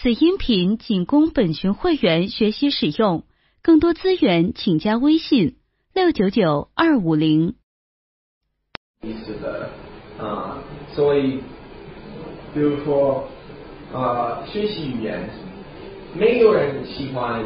[0.00, 3.24] 此音频仅供本群会员学习使用，
[3.62, 5.56] 更多资源请加微信
[5.92, 7.56] 六九九二五零。
[9.02, 9.70] 意思的
[10.16, 10.62] 啊，
[10.94, 11.40] 所以
[12.54, 13.28] 比如说
[13.92, 15.28] 啊，学习语言，
[16.14, 17.44] 没有人喜欢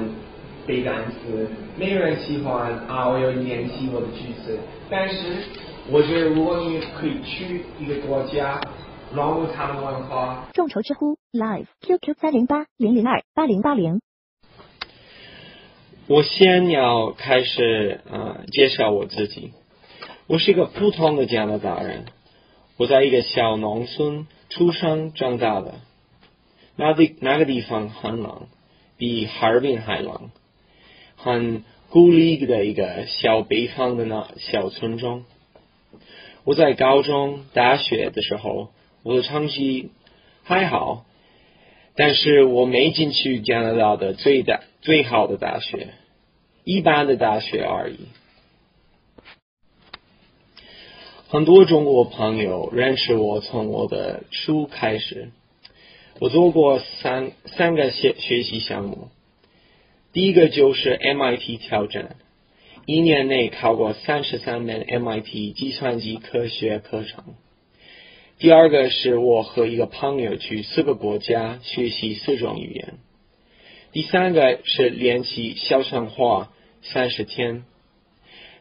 [0.67, 1.49] 背单词，
[1.79, 4.59] 没有人喜欢啊，我要练习我的句子。
[4.91, 5.17] 但是
[5.91, 8.61] 我觉得，如果你可以去一个国家，
[9.15, 14.01] 融入他们文化，众筹知乎 Live QQ 三零八零零二八零八零。
[16.07, 19.53] 我先要开始啊、呃介绍我自己。
[20.27, 22.07] 我是一个普通的加拿大人，
[22.79, 25.75] 我在一个小农村出生长大的。
[26.75, 28.47] 那地那个地方很冷，
[28.97, 30.31] 比哈尔滨还冷，
[31.17, 35.25] 很孤立的一个小北方的那小村庄。
[36.45, 38.71] 我在高中、大学的时候，
[39.03, 39.91] 我的成绩
[40.45, 41.05] 还好，
[41.97, 45.89] 但是我没进去加拿大的最大最好的大学，
[46.65, 47.99] 一般的大学而已。
[51.29, 55.31] 很多中国朋友认识我从我的书开始，
[56.21, 59.09] 我做过三三个学学习项目，
[60.13, 62.17] 第一个就是 MIT 挑战，
[62.85, 67.35] 一年内考过三十三门 MIT 计算机科学课程。
[68.43, 72.95] 第二个是我和一个朋友去四个国家学习四种语言。
[73.93, 77.63] 第三个是练习小声话三十天。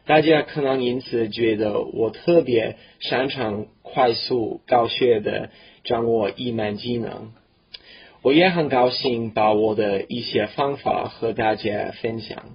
[0.06, 5.50] 大家可能因此觉得我特别擅长快速高效的
[5.82, 7.32] 掌握一门技能。
[8.22, 12.54] 我也很高兴把我的一些方法和大家分享。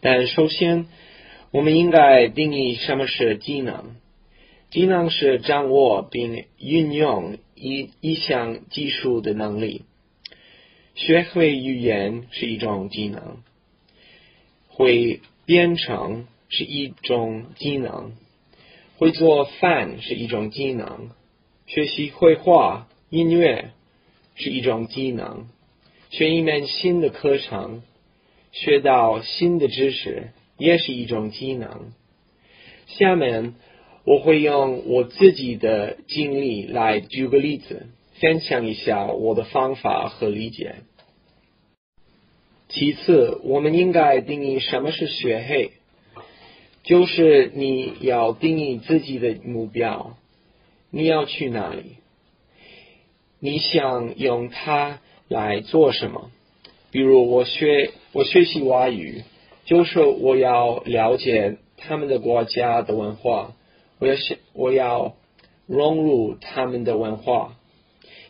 [0.00, 0.86] 但首先，
[1.50, 3.96] 我们应该定义什么是技能。
[4.70, 9.82] 技能是掌握并运用一一项技术的能力。
[10.94, 13.38] 学会语言是一种技能，
[14.68, 18.12] 会编程是一种技能，
[18.96, 21.10] 会做饭是一种技能，
[21.66, 23.70] 学习绘画、音乐
[24.34, 25.48] 是一种技能，
[26.10, 27.82] 学一门新的课程，
[28.52, 31.92] 学到新的知识也是一种技能。
[32.86, 33.54] 下面
[34.04, 37.86] 我会用我自己的经历来举个例子，
[38.20, 40.76] 分享一下我的方法和理解。
[42.68, 45.72] 其次，我们应该定义什么是学会，
[46.84, 50.16] 就是你要定义自己的目标，
[50.90, 51.96] 你要去哪里，
[53.40, 56.30] 你想用它来做什么？
[56.92, 59.22] 比如我学我学习外语，
[59.64, 63.52] 就是我要了解他们的国家的文化，
[64.00, 65.14] 我要是我要
[65.66, 67.56] 融入他们的文化，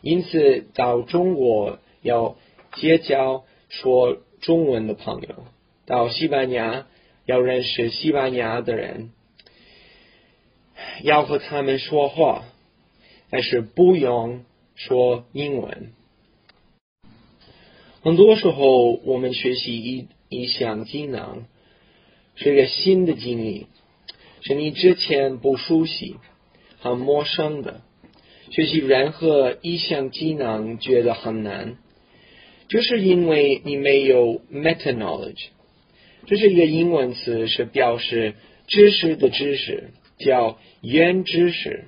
[0.01, 2.35] 因此到中国要
[2.75, 5.45] 结交说中文的朋友，
[5.85, 6.87] 到西班牙
[7.25, 9.11] 要认识西班牙的人，
[11.03, 12.43] 要和他们说话，
[13.29, 14.43] 但是不用
[14.75, 15.93] 说英文。
[18.03, 21.45] 很多时候，我们学习一一项技能
[22.35, 23.67] 是一个新的经历，
[24.41, 26.17] 是你之前不熟悉、
[26.79, 27.81] 很陌生的。
[28.49, 31.77] 学习任何一项技能觉得很难。
[32.67, 35.47] 就是因为你没有 meta knowledge，
[36.25, 38.35] 这是一个英文词，是表示
[38.67, 41.85] 知识的知识，叫原知识。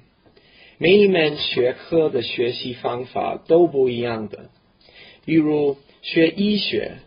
[0.78, 4.50] 每一门学科的学习方法都不一样的。
[5.24, 6.97] 比如学医学，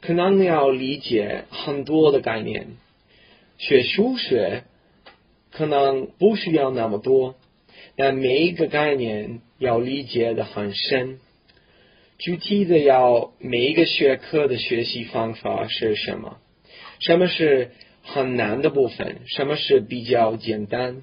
[0.00, 2.78] 可能要理解很多的概念；
[3.58, 4.64] 学数学，
[5.50, 7.34] 可能不需要那么多，
[7.96, 11.18] 但每一个概念要理解的很深。
[12.18, 16.36] 具体的要每一个学科的学习方法是什么？
[16.98, 17.70] 什么是
[18.02, 19.20] 很难的部分？
[19.26, 21.02] 什么是比较简单？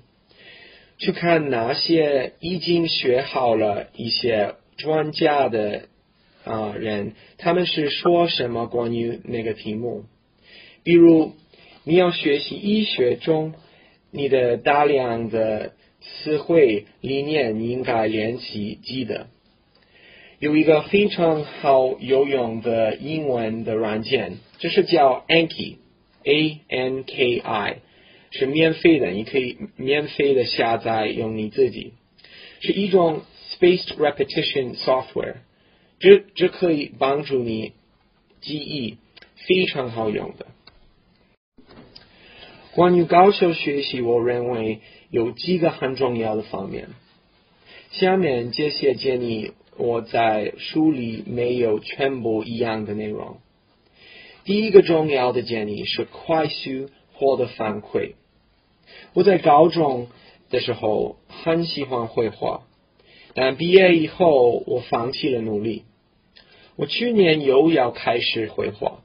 [1.00, 5.88] 去看哪些已经学好了一些专家的
[6.44, 10.06] 啊、人，他们是说什么关于那个题目？
[10.84, 11.34] 比如
[11.84, 13.54] 你要学习医学中，
[14.18, 19.28] 你的大量的词汇理念你应该练习记得。
[20.40, 27.78] 有一个非常好有用的英文的软件，这是叫 Anki，A N K I，
[28.32, 31.94] 是免费的，你可以免费的下载用你自己，
[32.60, 33.22] 是一种
[33.52, 35.38] spaced repetition software，
[36.00, 37.74] 这这可以帮助你
[38.42, 38.98] 记忆，
[39.48, 40.48] 非常好用的。
[42.78, 46.90] 关于高效学习，我认为有几个很重要的方面。
[47.90, 53.38] 下面这些建议我在书里没有全部一样的内容。
[54.44, 58.12] 第一个重要的建议是快速获得反馈。
[59.16, 60.10] 我在高中
[60.52, 62.62] 的时候很喜欢绘画，
[63.34, 65.82] 但毕业以后我放弃了努力。
[66.76, 69.00] 我去年又要开始绘画。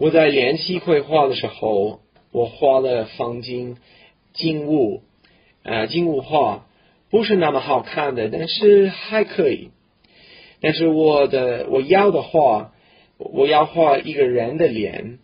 [0.00, 2.00] 我在练习绘画的时候，
[2.32, 3.76] 我画了风景、
[4.32, 5.02] 静物，
[5.62, 6.66] 呃，静物画
[7.10, 9.68] 不是那么好看的，但是还可以。
[10.62, 12.72] 但是我的我要的画。
[13.22, 15.18] 我要画一个人的脸，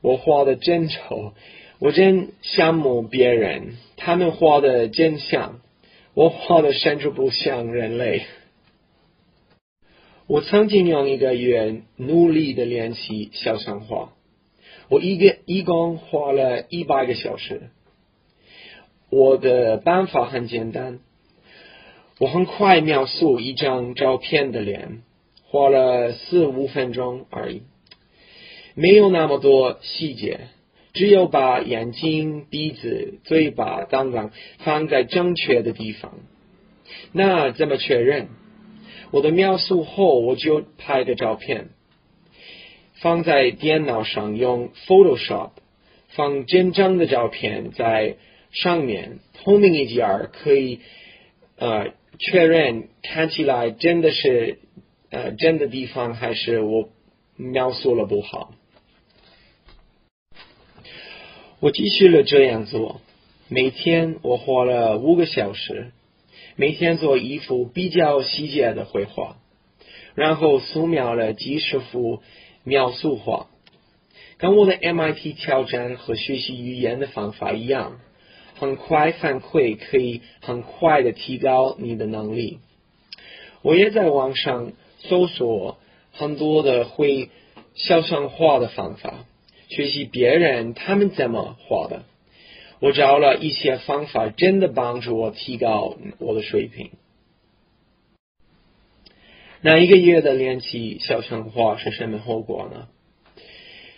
[0.00, 1.34] 我画的真丑，
[1.80, 5.60] 我真羡慕别人，他们画的真像，
[6.14, 8.22] 我画的甚至不像人类。
[10.26, 14.14] 我曾经用一个月努力的练习肖像画，
[14.92, 17.70] 我一个一共花了一百个小时。
[19.08, 20.98] 我的办法很简单，
[22.18, 25.00] 我很快描述一张照片的脸。
[25.46, 27.62] 花了四五分钟而已，
[28.74, 30.40] 没有那么多细节，
[30.92, 36.12] 只有把眼睛、鼻子、嘴巴等等放在正确的地方。
[37.12, 38.28] 那怎么确认？
[39.10, 41.70] 我的描述后，我就拍个照片，
[43.02, 45.50] 放在电脑上，用 Photoshop
[46.08, 48.16] 放真正的照片在
[48.52, 50.80] 上面，透明一点可以
[51.56, 54.58] 呃确认看起来真的是。
[55.14, 56.88] 呃，真的地方还是我
[57.36, 58.54] 描述了不好。
[61.60, 63.02] 我继续了这样做，
[63.48, 65.92] 每天我花了五个小时，
[66.56, 69.36] 每天做一幅比较细节的绘画，
[70.14, 72.22] 然后素描了几十幅
[72.64, 73.48] 描述画，
[74.38, 78.00] 跟我的 MIT 挑战和学习语言的方法一样，
[78.58, 82.58] 很快反馈可以很快的提高你的能力。
[83.62, 84.72] 我也在网上。
[85.08, 85.78] 搜索
[86.12, 87.28] 很多的会
[87.74, 89.24] 肖像画的方法，
[89.68, 92.04] 学习别人他们怎么画的。
[92.78, 96.92] 我找了一些方法，真的帮助我提高我的水平。
[99.62, 102.88] 那一个月的练习肖像画是什么后果呢？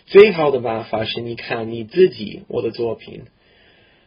[0.05, 3.23] 最好的办法是你看你自己我的作品，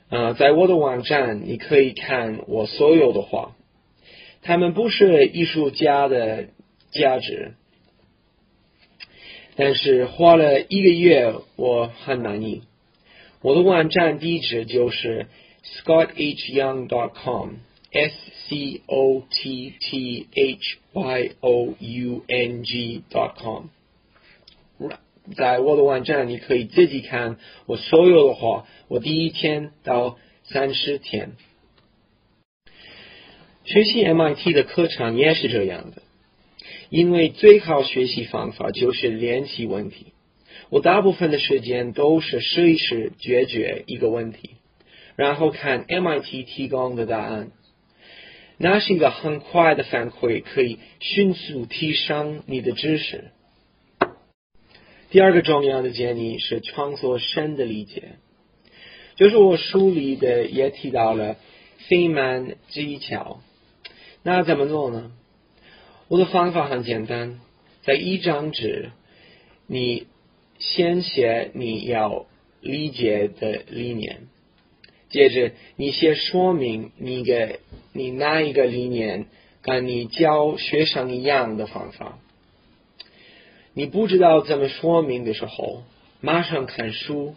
[0.08, 3.56] 啊，在我的网站你可以看我所有的画，
[4.40, 6.48] 他们不是艺术家的。
[6.90, 7.52] 价值，
[9.56, 12.62] 但是花了一个月，我很满意。
[13.42, 15.26] 我的网站地址就是
[15.84, 17.12] scotthyoung.com dot
[17.90, 18.14] s
[18.48, 23.66] c o t t h y o u n g dot com。
[25.34, 31.32] 在我的网站，你可以自己看我所有的话，我第一天到三十天。
[33.64, 36.02] 学习 MIT 的课程也是这样的。
[36.90, 40.14] 因为最好学习方法就是练习问题。
[40.70, 44.52] 我大部分的时间都是试一试解决一个问题，
[45.16, 47.50] 然后看 MIT 提供的答案。
[48.58, 53.30] 那是一个很快的反馈，可以迅速提升你的知识。
[55.10, 58.16] 第二个重要的建议是创作深的理解，
[59.14, 61.36] 就是我书里的也提到了
[61.88, 63.40] 费曼技巧。
[64.22, 65.12] 那怎么做呢？
[66.08, 67.40] 我的方法很简单，
[67.82, 68.90] 在一张纸，
[69.66, 70.06] 你
[70.58, 72.26] 先写你要
[72.60, 74.28] 理解的理念，
[75.10, 77.60] 接着你先说明你的
[77.92, 79.26] 你哪一个理念
[79.62, 82.18] 跟你教学生一样的方法。
[83.74, 85.82] 你不知道怎么说明的时候，
[86.20, 87.34] 马上看书、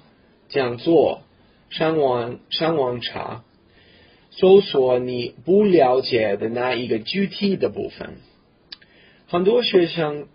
[0.49, 1.21] 讲座、
[1.69, 3.43] 上网上网查，
[4.31, 8.15] 搜索你不了解的那一个具体的部分。
[9.27, 10.27] 很多学生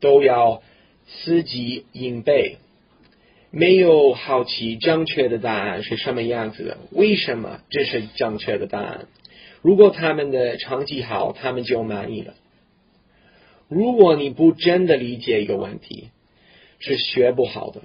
[0.00, 0.62] 都要
[1.06, 2.56] 死记硬背，
[3.50, 9.08] 没有好奇正确的答案是什么样子的，为什么这是正确的答案？
[9.60, 12.34] 如果他们的成绩好，他们就满意了。
[13.68, 16.10] 如果你不真的理解一个问题，
[16.78, 17.82] 是学不好的。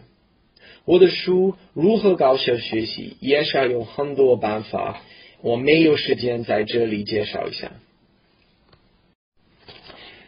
[0.86, 5.02] 我的书《如何高效学习》也是有很多办法，
[5.42, 7.72] 我没有时间在这里介绍一下。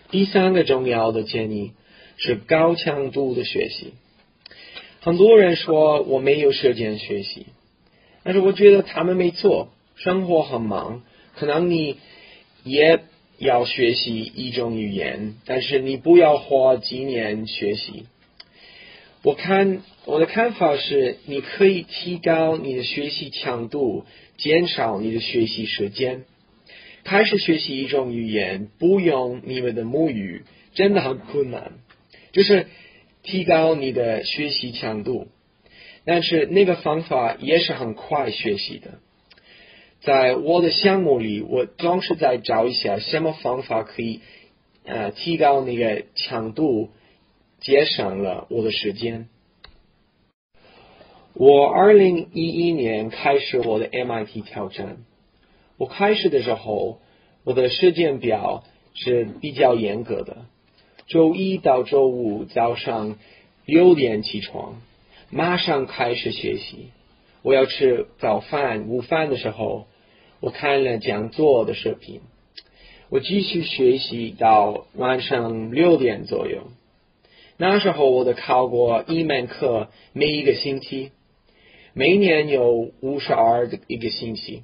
[0.09, 1.73] 第三个重要的建议
[2.17, 3.93] 是高强度的学习。
[5.07, 7.45] 很多人说我没有时间学习，
[8.23, 9.69] 但是我觉得他们没错。
[9.95, 11.01] 生活很忙，
[11.37, 11.95] 可能你
[12.65, 12.99] 也
[13.37, 18.03] 要学习一种语言，但是你不要花几年学习。
[19.23, 24.03] 我看我的看法是，你可以提高你的学习强度，
[24.35, 26.25] 减少你的学习时间。
[27.05, 31.71] 开始学习一种语言，不用你们的母语，真的很困难，
[32.33, 32.67] 就是
[33.27, 35.27] 提高你的学习强度。
[36.05, 38.99] 但是那个方法也是很快学习的。
[39.99, 44.21] 在我的项目里，我总是在找一下什么方法可以
[44.85, 46.89] 呃提高那个强度，
[47.59, 49.27] 节省了我的时间。
[51.33, 54.99] 我二零一一年开始我的 MIT 挑战。
[55.77, 57.01] 我开始的时候，
[57.43, 60.45] 我的时间表是比较严格的，
[61.07, 63.17] 周一到周五早上
[63.65, 64.81] 六点起床，
[65.29, 66.89] 马上开始学习。
[67.43, 69.87] 我要吃早饭、午饭的时候，
[70.41, 72.19] 我看了讲座的视频，
[73.09, 76.63] 我继续学习到晚上六点左右。
[77.55, 81.11] 那时候我的考过一门课，每一个星期。
[81.93, 84.61] 每年有五十二个一个星期，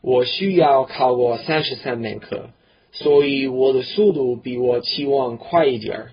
[0.00, 2.50] 我需要考过三十三门课，
[2.92, 6.10] 所以我的速度比我期望快一点儿。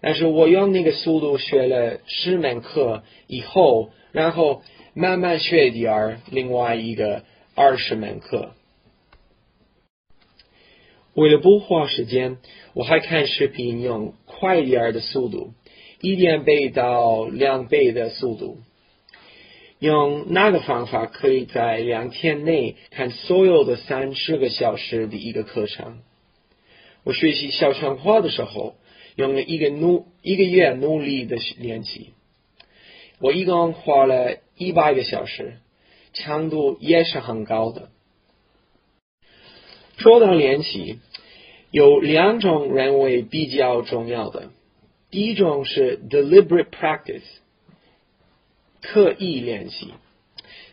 [0.00, 7.22] 但是我用那个速度学了十门课以后，然后慢慢学点儿另外一个
[7.54, 8.52] 二十门课。
[11.14, 12.38] 为了不花时间，
[12.74, 15.52] 我还看视频用快点儿的速度，
[16.00, 18.58] 一点倍到两倍的速度。
[19.84, 25.98] 用那个方法，可以在两天内看所有的三十个小时的一个课程。
[27.02, 28.76] 我学习小强话的时候，
[29.14, 32.14] 用了一个努一个月努力的练习。
[33.20, 35.58] 我一共花了一百个小时，
[36.14, 37.90] 强度也是很高的。
[39.98, 40.98] 说到练习，
[41.70, 44.48] 有两种认为比较重要的，
[45.10, 47.20] 第一种是 deliberate practice。
[48.84, 49.94] 刻意练习。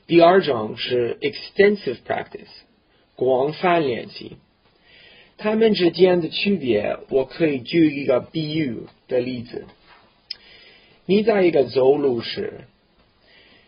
[0.06, 2.50] 第二种是 extensive practice，
[3.16, 4.38] 广泛练习。
[5.38, 9.66] 它们之间的区别，我可以举一个比喻的例子。
[11.06, 12.66] 你在一个走路时，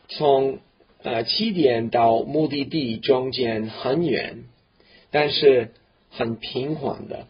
[0.09, 0.59] 从
[1.01, 4.43] 呃起点到目的地中间很远，
[5.09, 5.71] 但是
[6.09, 7.27] 很平缓的，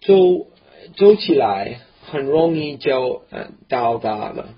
[0.00, 0.48] 走
[0.96, 4.54] 走起来很容易就呃到达了。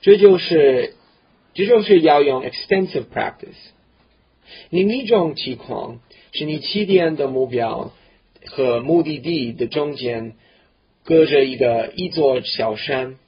[0.00, 0.94] 这就是，
[1.54, 3.56] 这就是要用 extensive practice。
[4.70, 6.00] 另一种情况
[6.32, 7.92] 是你起点的目标
[8.46, 10.34] 和目的地的中间
[11.04, 13.18] 隔着一个一座小山，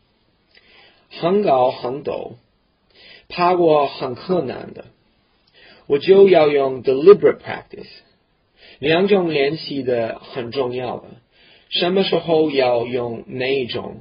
[1.11, 2.33] 很高很陡，
[3.29, 4.87] 爬过很困难的，
[5.87, 7.89] 我就要用 deliberate practice。
[8.79, 11.09] 两种练习的很重要的，
[11.69, 14.01] 什么时候要用哪一种？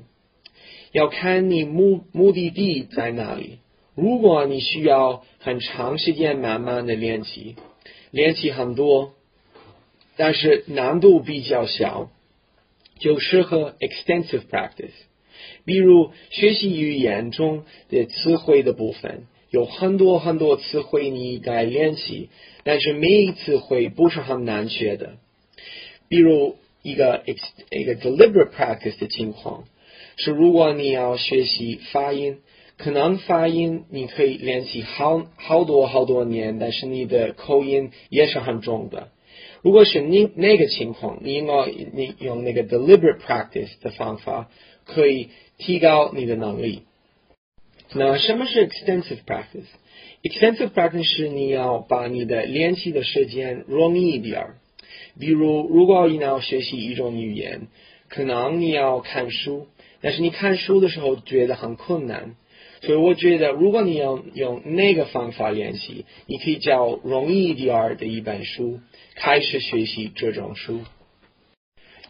[0.91, 3.59] 要看你目目的地在哪里。
[3.95, 7.55] 如果你需要很长时间慢慢的练习，
[8.09, 9.13] 练习很多，
[10.15, 12.09] 但是难度比较小，
[12.99, 14.91] 就适合 extensive practice。
[15.65, 22.29] 比如学习语言中的词汇的部分，有很多很多词汇你该练习，
[22.63, 25.17] 但是每一词汇不是很难学的。
[26.07, 27.39] 比如一个 ex
[27.71, 29.65] 一个 deliberate practice 的情况。
[30.23, 32.37] 是，如果你要学习发音，
[32.77, 39.07] 可能发音你可以练习好好多好多年，但是你的口音也是很重的。
[39.63, 41.53] 如果是你那个情况，你应该
[41.93, 44.51] 你用那个 deliberate practice 的方法，
[44.85, 46.83] 可以提高你的能力。
[47.93, 54.57] 那什么是 extensive practice？extensive practice 是你要把你的练习的时间容易一点儿。
[55.19, 57.69] 比如，如果你要学习一种语言，
[58.07, 59.65] 可能你要看书。
[60.01, 62.35] 但是你看书的时候觉得很困难，
[62.81, 68.79] 所以我觉得如果你要用那个方法练习，你可以找容易一点的一本书，
[69.15, 70.81] 开始学习这种书。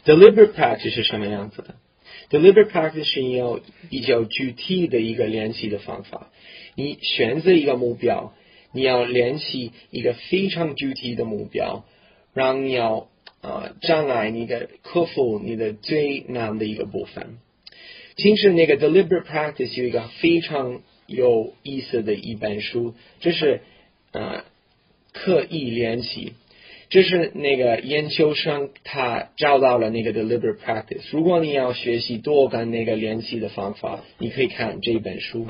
[0.06, 1.76] Deliberate practice 是什么样子的
[2.30, 6.32] ？Deliberate practice 是有比较具体的一个练习的方法。
[6.76, 8.34] 你选择一个目标，
[8.74, 11.84] 你要练习一个非常具体的目标，
[12.34, 13.10] 让你要
[13.42, 17.38] 啊障碍你的克服你的最难的一个部分。
[18.22, 23.62] 其实那个 deliberate practice 有一个非常有意思的一本书，这是
[24.12, 24.44] 呃
[25.12, 26.34] 刻意练习，
[26.90, 31.02] 这是那个研究生他找到了那个 deliberate practice。
[31.12, 35.48] 如果你要学习多跟那个练习的方法，你可以看这本书。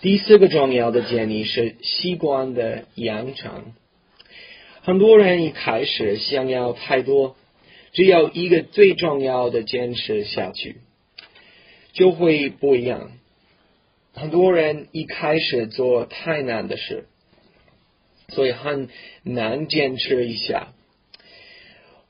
[0.00, 3.74] 第四个重要的建议是习惯的养成。
[4.80, 7.36] 很多人一开始想要太多，
[7.92, 10.78] 只有一个最重要的坚持下去。
[11.92, 13.12] 就会不一样。
[14.14, 17.06] 很多人一开始做太难的事，
[18.28, 18.88] 所以很
[19.22, 20.68] 难坚持一下。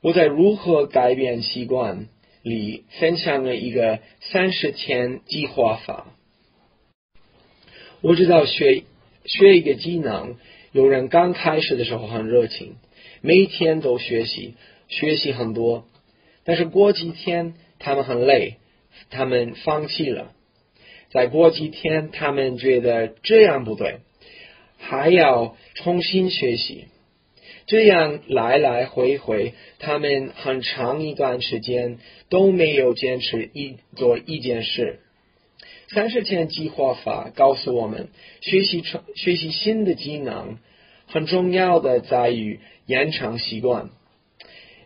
[0.01, 2.07] 我在如何改变习惯
[2.41, 6.13] 里分享了一个三十天计划法。
[8.01, 8.83] 我知道学
[9.23, 10.35] 学一个技能，
[10.73, 12.75] 有人刚开始的时候很热情，
[13.21, 14.55] 每天都学习，
[14.89, 15.85] 学习很多，
[16.43, 18.57] 但是过几天他们很累，
[19.09, 20.31] 他们放弃了。
[21.11, 23.99] 再过几天，他们觉得这样不对，
[24.79, 26.85] 还要重新学习。
[27.65, 31.97] 这样来来回回，他们很长一段时间
[32.29, 34.99] 都没有坚持一做一件事。
[35.89, 38.09] 三十天计划法告诉我们，
[38.41, 40.57] 学习成学习新的技能，
[41.05, 43.91] 很重要的在于延长习惯，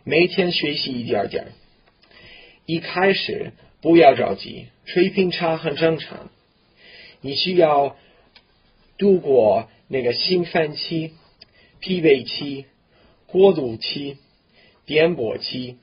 [0.04, 1.46] 每天学习一点点。
[2.66, 6.30] 一开始不要着急，水平差很正常。
[7.20, 7.96] 你需要
[8.96, 11.12] 度过那个兴奋期、
[11.80, 12.66] 疲惫期、
[13.26, 14.18] 过渡期、
[14.86, 15.76] 颠簸期，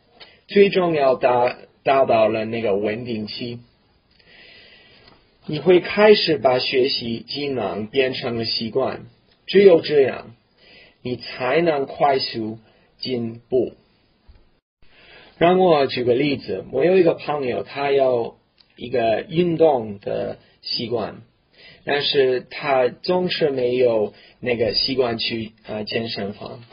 [0.47, 3.59] 最重要达达到了那个稳定期。
[5.45, 9.05] 你会开始把学习技能变成了习惯，
[9.45, 10.35] 只有这样，
[11.01, 12.57] 你才能快速
[12.97, 13.73] 进步。
[15.37, 18.37] 让我举个例子，我有一个朋友，他有
[18.77, 21.23] 一个运动的习惯，
[21.83, 26.63] 但是他总是没有那个习惯去啊健身房。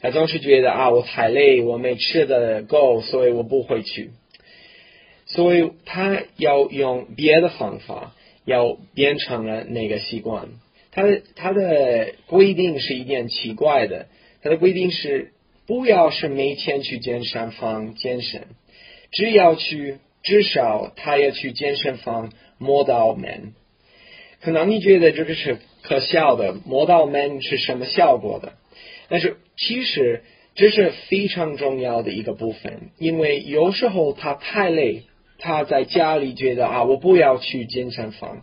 [0.00, 4.10] 他总是觉得啊，我太累，我没吃的够，所以我不会去。
[5.26, 10.48] 所以他要用别的方法，要变成了那个习惯。
[10.90, 14.08] 他的他的规定是一点奇怪的，
[14.42, 15.32] 他的规定是
[15.66, 18.46] 不要是每天去健身房健身，
[19.10, 23.54] 只要去至少他要去健身房摸到门。
[24.40, 28.54] 可能你觉得这个是可笑的，摸到门是什么效果的？
[29.08, 30.22] 但是其实
[30.54, 35.04] 这是非常重要的一个部分，因为有时候他太累。
[35.44, 38.42] 他在家里觉得啊，我不要去健身房，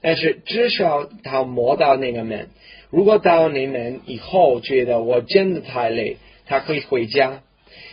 [0.00, 2.50] 但是至少他摸到那个门。
[2.90, 6.18] 如果到那门以后觉得我真的太累，
[6.48, 7.42] 他可以回家。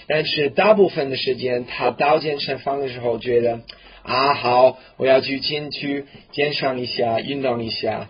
[0.07, 3.61] 但是大部分的时间，他到健身房的时候觉得
[4.03, 8.09] 啊，好，我要去进去健身一下，运动一下。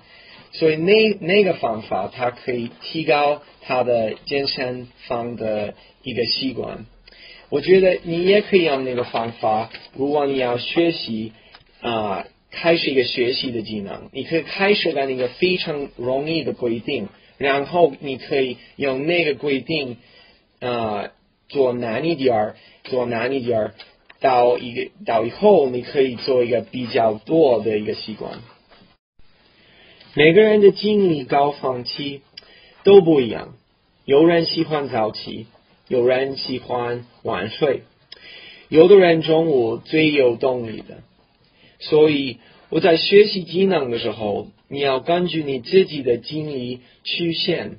[0.51, 6.85] 所以那那个方法，它可以提高他的健身房的一个习惯。
[7.49, 9.69] 我觉得你也可以用那个方法。
[9.95, 11.33] 如果你要学习
[11.81, 19.97] 啊，开始一个学习的技能，你可以开始在那个非常容易的规定，然后你可以用那个规定
[20.65, 21.11] 啊
[21.47, 23.73] 做难一点儿，做难一点儿，
[24.19, 28.39] 到一个到以后你可以做一个比较多的一个习惯。
[30.15, 32.21] 每个人的精力高峰期
[32.83, 33.53] 都不一样，
[34.05, 35.47] 有人喜欢早起。
[35.87, 37.83] 有人喜欢晚睡，
[38.69, 41.03] 有的人中午最有动力的。
[41.77, 47.77] 所以我在学习技能的时候，你要根据你自己的精力曲线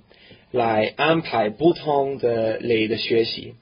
[0.51, 3.55] 来安排不同的类的学习。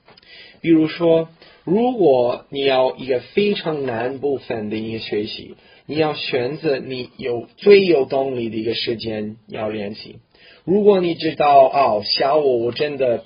[0.61, 1.29] 比如说，
[1.65, 10.17] 如果你要一个非常难部分的一个学习，你要选择你有最有动力的一个时间要练习。
[10.65, 13.25] 如果你知道哦，下午我真的。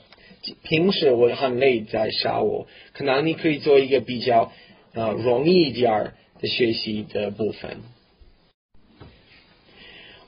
[0.63, 4.53] 平时我很累，在下午，可能你可以做一个比较
[4.95, 7.79] 啊容易一点的学习的部分。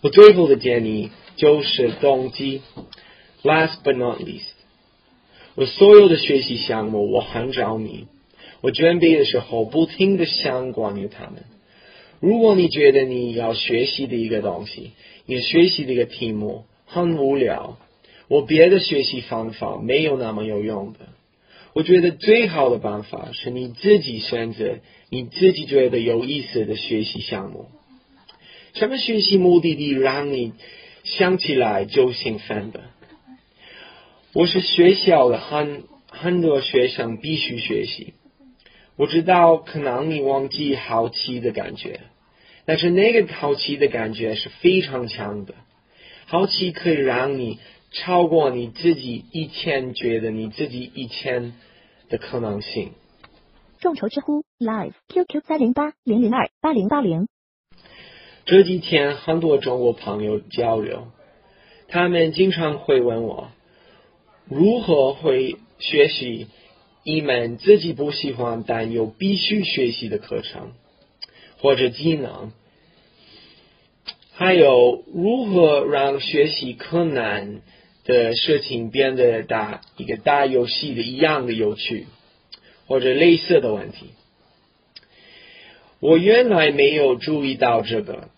[0.02, 2.60] 我最后的建议就是动机。
[3.42, 4.52] Last but not least，
[5.54, 8.06] 我所有的学习项目我很着迷，
[8.60, 11.44] 我准备的时候不停的想关于他们。
[12.20, 14.90] 如果你觉得你要学习的一个东西，
[15.24, 17.78] 你学习的一个题目很无聊。
[18.28, 20.98] 我别的学习方法没有那么有用的。
[21.72, 27.68] 我觉得最好的办法是你自己选择你自己觉得有意思的学习项目。
[28.74, 30.52] 什么学习目的地让你
[31.04, 32.89] 想起来就兴奋的？
[34.32, 38.14] 我是学校的很很多学生必须学习。
[38.96, 42.00] 我知道可能你忘记好奇的感觉，
[42.64, 45.54] 但是那个好奇的感觉是非常强的。
[46.26, 47.58] 好奇可以让你。
[47.92, 51.54] 超过你自己以前觉得你自己以前
[52.08, 52.92] 的可能性。
[53.80, 57.26] 众筹知乎 Live QQ 三零八零零二八零八零。
[58.44, 61.08] 这几天很多中国朋友交流，
[61.88, 63.50] 他们经常会问我，
[64.50, 66.48] 如何会学习
[67.04, 70.72] 一门自己不喜欢但又必须学习的课程
[71.60, 72.52] 或者技能。
[74.32, 77.60] 还有如何让学习困难
[78.04, 82.06] 的事情变得打一个大游戏的一样的有趣，
[82.86, 84.06] 或者类似的问题。
[86.00, 88.30] 我原来没有注意到这个，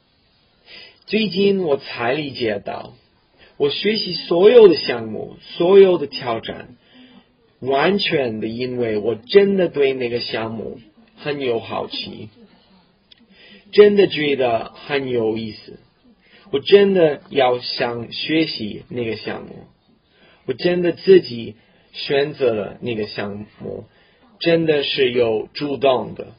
[1.07, 2.95] 最近我才理解到，
[3.63, 6.75] 我学习所有的项目，所有的挑战，
[7.61, 10.81] 完全的因为我真的对那个项目
[11.15, 12.29] 很有好奇，
[13.71, 15.79] 真的觉得很有意思。
[16.51, 19.55] 我真的要想学习那个项目，
[20.47, 21.55] 我真的自己
[21.93, 23.85] 选择了那个项目，
[24.41, 26.33] 真的是有主动的。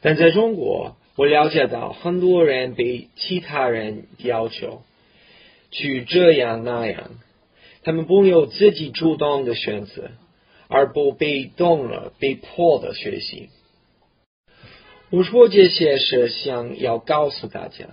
[0.00, 4.82] 但在中国，我了解到很多人被其他人要求
[5.72, 7.10] 去这样那样，
[7.82, 10.12] 他们不有自己主动的选择，
[10.68, 13.48] 而不被动了、被迫的学习。
[15.10, 17.86] 我说这些是想要告诉大家。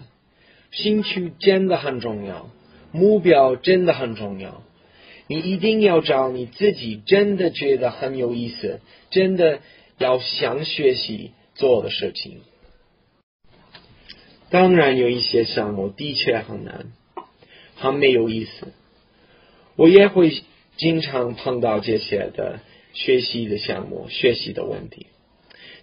[0.72, 2.52] 兴趣真的很重要，
[2.92, 4.62] 目标真的很重要。
[5.28, 9.62] 你一定要找你自己真的觉得很有意思、真的
[9.98, 12.42] 要想学习做的事情。
[14.52, 16.92] 当然，有一些项目的确很难，
[17.80, 18.68] 很没有意思。
[19.76, 20.32] 我也会
[20.78, 22.60] 经常碰到这些的
[22.94, 25.08] 学习的项目、学习的问题。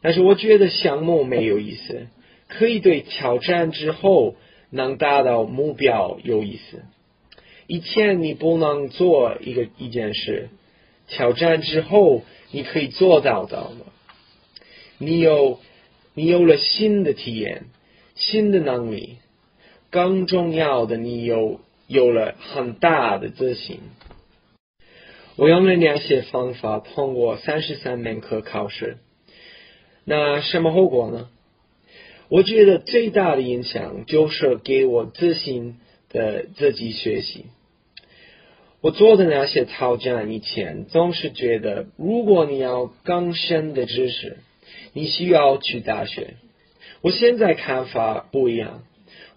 [0.01, 2.07] 但是，我觉得项目没有意思，
[2.49, 4.37] 可以对挑战之后。
[4.69, 6.83] 能达到目标有意思。
[7.69, 10.49] 以前你不能做一个一件事，
[11.07, 13.71] 挑战之后你可以做到的。
[14.99, 15.61] 你有
[16.15, 17.67] 你有了新的体验，
[18.17, 19.19] 新的能力，
[19.91, 23.81] 更重要的你有有了很大的自信。
[25.37, 28.97] 我用了两些方法通过三十三门课考试，
[30.05, 31.29] 那什么后果呢？
[32.29, 35.77] 我觉得最大的影响就是给我自信
[36.09, 37.47] 的自己学习。
[38.81, 44.39] 我做的那些挑战以前总是觉得，如果你要更深的知识，
[44.93, 46.35] 你需要去大学。
[47.01, 48.85] 我现在看法不一样，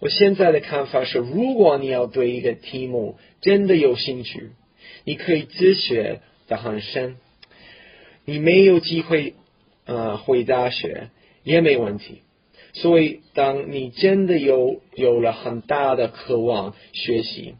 [0.00, 4.50] 我现在的看法是，如果你要对一个题目真的有兴趣，
[5.04, 7.16] 你可以自学的很深。
[8.24, 9.34] 你没有机会
[9.84, 11.10] 呃回大学
[11.42, 12.22] 也没问题。
[12.72, 17.56] 所以，当你真的有有了很大的渴望学习，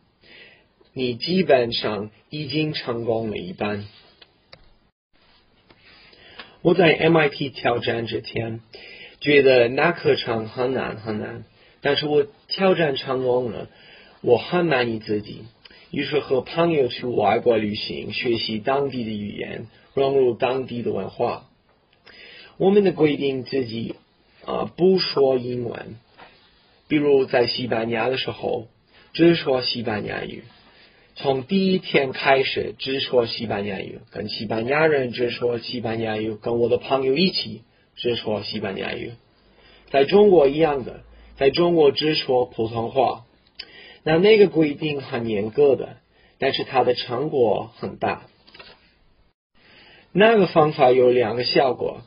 [0.95, 3.85] 你基本上已经成功了一半。
[6.63, 8.61] 我在 MIT 挑战之前，
[9.21, 11.45] 觉得那课程很难很难，
[11.81, 13.69] 但是我挑战成功了，
[14.21, 15.45] 我很满意自己。
[15.91, 21.47] 于是和朋友去外国旅行，学习当地的语言，融入当地的文化。
[22.57, 23.95] 我们的规定自己。
[24.43, 25.97] 啊，不说英文，
[26.89, 28.69] 比如在西班牙的时候，
[29.13, 30.45] 只说西班牙语。
[31.15, 37.61] 从第一天开始，只说西班牙语，跟西班牙人只说西班牙语，跟我的朋友一起
[37.97, 39.13] 只说西班牙语。
[39.91, 41.03] 在中国一样的，
[41.41, 43.25] 在中国只说普通话。
[44.05, 45.97] 那那个规定很严格的，
[46.39, 48.27] 但是它的成果很大。
[50.13, 52.03] 那个方法有两个效果。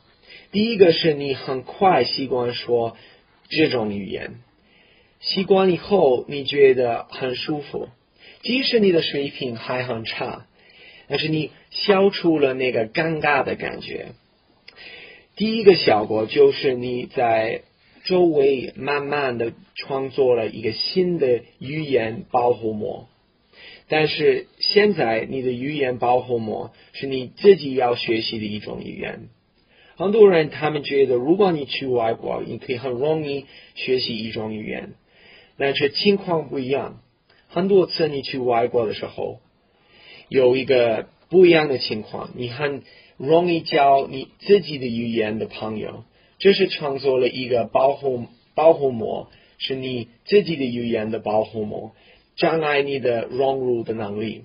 [0.52, 2.96] 第一个是你很快习惯说
[3.48, 4.36] 这种语言，
[5.18, 7.88] 习惯以后你觉得很舒服，
[8.42, 10.46] 即使你的水平还很差，
[11.08, 14.12] 但是你消除了那个尴尬的感觉。
[15.34, 17.62] 第一个效果就是你在
[18.04, 23.08] 周围慢慢的创作了一个新的语言保护膜，
[23.88, 29.28] 但是现在你的语言保护膜是你自己要学习的一种语言。
[29.96, 34.94] 很多人他们觉得，如果你去外国，你可以很容易学习一种语言，
[35.56, 37.00] 但是情况不一样。
[37.48, 39.38] 很多次你去外国的时候，
[40.28, 42.82] 有一个不一样的情况，你很
[43.16, 46.04] 容易交你自己的语言的朋友，
[46.38, 51.92] 这是创作了一个保护保护膜，是你自己的语言的保护膜，
[52.36, 54.44] 障碍你的融入的能力。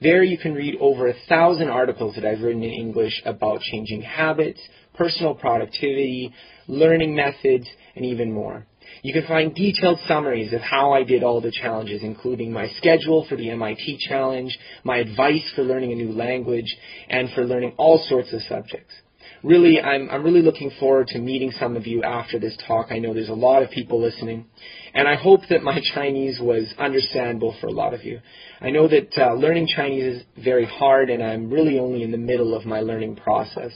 [0.00, 4.02] There you can read over a thousand articles that I've written in English about changing
[4.02, 4.60] habits,
[4.94, 6.32] personal productivity,
[6.66, 8.66] learning methods, and even more.
[9.02, 13.26] You can find detailed summaries of how I did all the challenges, including my schedule
[13.28, 16.76] for the MIT challenge, my advice for learning a new language,
[17.08, 18.94] and for learning all sorts of subjects.
[19.42, 22.86] Really, I'm, I'm really looking forward to meeting some of you after this talk.
[22.90, 24.46] I know there's a lot of people listening,
[24.94, 28.20] and I hope that my Chinese was understandable for a lot of you.
[28.60, 32.18] I know that uh, learning Chinese is very hard, and I'm really only in the
[32.18, 33.72] middle of my learning process.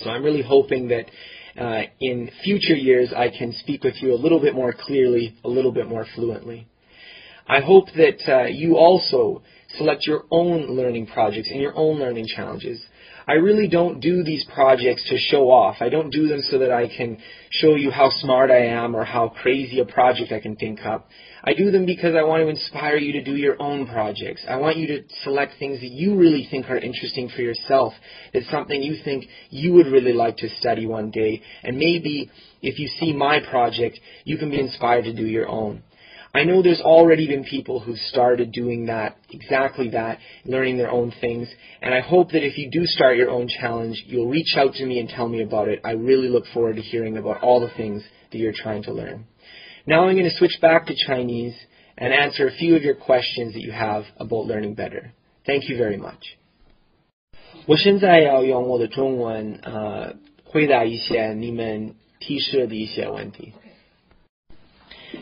[0.00, 1.06] So I'm really hoping that
[1.60, 5.48] uh, in future years I can speak with you a little bit more clearly, a
[5.48, 6.68] little bit more fluently.
[7.46, 9.42] I hope that uh, you also
[9.76, 12.84] select your own learning projects and your own learning challenges.
[13.26, 15.76] I really don't do these projects to show off.
[15.80, 17.18] I don't do them so that I can
[17.50, 21.08] show you how smart I am or how crazy a project I can think up.
[21.48, 24.44] I do them because I want to inspire you to do your own projects.
[24.46, 27.94] I want you to select things that you really think are interesting for yourself.
[28.34, 31.40] It's something you think you would really like to study one day.
[31.62, 32.30] And maybe
[32.60, 35.82] if you see my project, you can be inspired to do your own.
[36.34, 41.14] I know there's already been people who started doing that, exactly that, learning their own
[41.18, 41.48] things.
[41.80, 44.84] And I hope that if you do start your own challenge, you'll reach out to
[44.84, 45.80] me and tell me about it.
[45.82, 49.24] I really look forward to hearing about all the things that you're trying to learn.
[49.87, 51.55] Now I'm going to switch back to Chinese
[51.97, 55.13] and answer a few of your questions that you have about learning better.
[55.45, 56.35] Thank you very much.
[57.65, 63.53] 我现在要用我的中文呃回答一些你们提示的一些问题。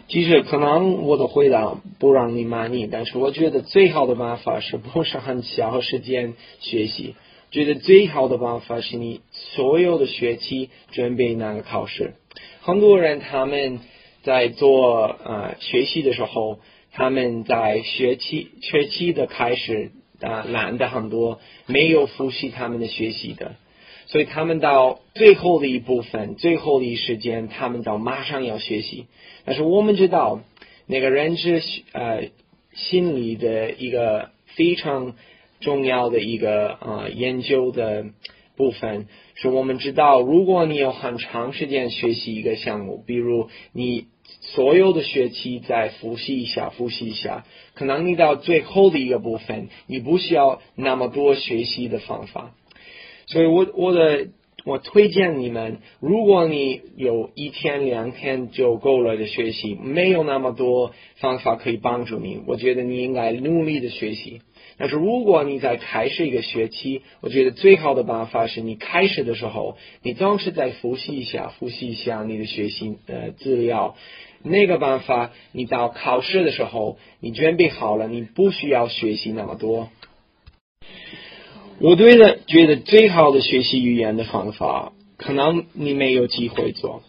[0.07, 7.15] 其实可能我的回答不让你满意，但是我觉得最好的办法是不是很小时间学习。
[7.51, 12.13] 觉得最好的办法是你所有的学期准备那个考试。
[12.61, 13.81] 很多人他们
[14.26, 16.58] 在做呃学习的时候，
[16.92, 23.54] 他们在学期学期的开始啊、懒得很多，没有复习他们的学习的。
[24.06, 29.06] 所以他们到最后的一部分、最后的一时间，他们到马上要学习。
[29.44, 30.40] 但是我们知道，
[30.88, 31.62] 那个认知
[31.92, 32.30] 呃
[32.72, 35.14] 心理的一个非常
[35.60, 38.06] 重要的一个呃研究的
[38.56, 44.06] 部分，是我们知道，如果你有很长时间学习一个项目，比如你
[44.40, 52.52] 所有的学期再复习一下、复习一下，可能你到最后的一个部分，你不需要那么多学习的方法。
[53.26, 54.28] 所以我我的
[54.64, 64.42] 我推荐你们，如果你有一天两天就够了的学习，没有那么多方法可以帮助你，我觉得你应该努力的学习。
[64.78, 73.96] 但是如果你在开始一个学期，我觉得最好的办法是你开始的时候，你总是在复习一下，复习一下你的学习呃资料。
[74.42, 79.88] 那个办法，你到考试的时候，你准备好了，你不需要学习那么多。
[81.80, 87.02] 我对的觉得最好的学习语言的方法，可能你没有机会做。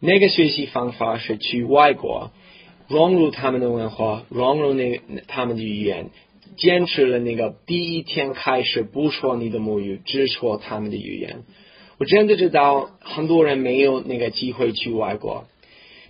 [0.00, 2.30] 那个学习方法是去外国，
[2.88, 6.10] 融入他们的文化，融入那他们的语言，
[6.56, 11.42] 坚持了那个第一天开始不说你的母语，只说他们的语言。
[11.98, 15.46] 我真的知道很多人没有那个机会去外国，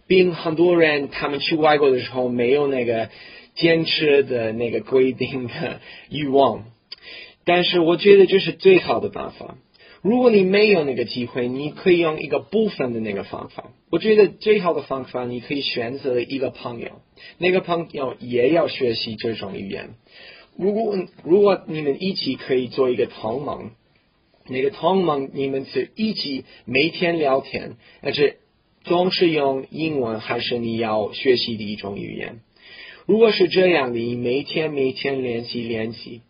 [0.07, 3.11] 并很多人他们去外国的时候没有那个
[3.55, 6.64] 坚持的那个规定的欲望。
[7.44, 9.57] 但是我觉得这是最好的办法。
[10.09, 13.71] 如果你没有那个机会，你可以用一个部分的那个方法。
[13.90, 17.03] 我觉得最好的方法，你可以选择一个朋友，
[17.37, 19.90] 那个朋友也要学习这种语言。
[20.57, 23.73] 如果如果你们一起可以做一个同盟，
[24.49, 28.37] 那个同盟你们是一起每天聊天，而且
[28.85, 32.40] 总是用英文，还是你要学习的一种语言。
[33.05, 36.23] 如果是这样的，你每天每天练习练习。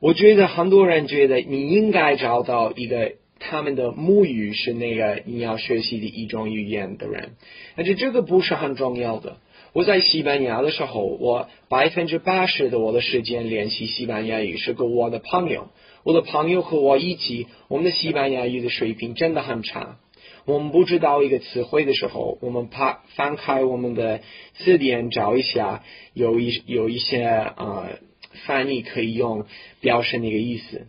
[0.00, 7.36] 我觉得很多人觉得你应该找到一个他们的母语是那个你要学习的一种语言的人，
[7.76, 9.38] 而且这个不是很重要的。
[9.72, 15.68] 我在西班牙的时候，我百分之八十的我的时间练习西班牙语是跟我的朋友。
[16.04, 19.98] 我的朋友和我一起，我们的西班牙语的水平真的很差。
[20.46, 24.20] 我们不知道一个词汇的时候，我们怕翻开我们的
[24.54, 25.82] 字典找一下，
[26.14, 27.98] 有一有一些呃
[28.46, 29.46] 翻译可以用
[29.80, 30.86] 表示那个意思。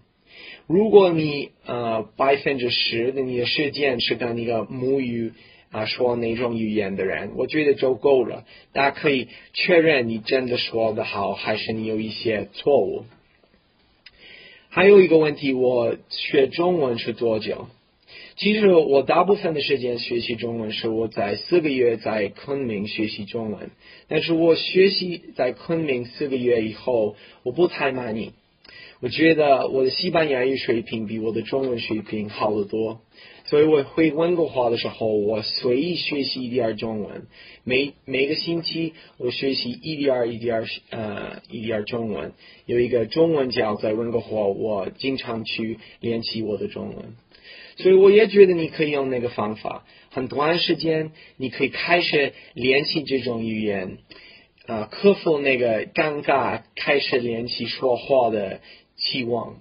[0.68, 5.34] 如果你呃百分之十的你的时间是跟那个母语
[5.72, 8.46] 啊说那种语言的人，我觉得就够了。
[8.72, 13.06] 大家可以确认你真的说的好，还是你有一些错误。
[14.70, 17.68] 还有一个问题，我学中文是多久？
[18.40, 23.70] 其实我大部分的时间学习中文是我在四个月在昆明学习中文，
[24.08, 28.32] 但是我学习在昆明四个月以后，我不太满意。
[29.02, 33.02] 我觉得我的西班牙语水平比我的中文水平好得多，
[33.44, 37.24] 所以我会温哥华的时候，我随意学习一点中文。
[37.66, 42.32] 每每个星期我学习一点一点呃一点中文。
[42.66, 47.16] 有一个中文教在温哥华，我经常去练习我的中文。
[47.82, 53.98] 所以我也觉得你可以用那个方法，很短时间你可以开始练习这种语言，
[54.68, 58.62] 啊，克服那个尴尬，开始练习说话的。
[59.02, 59.56] 期望，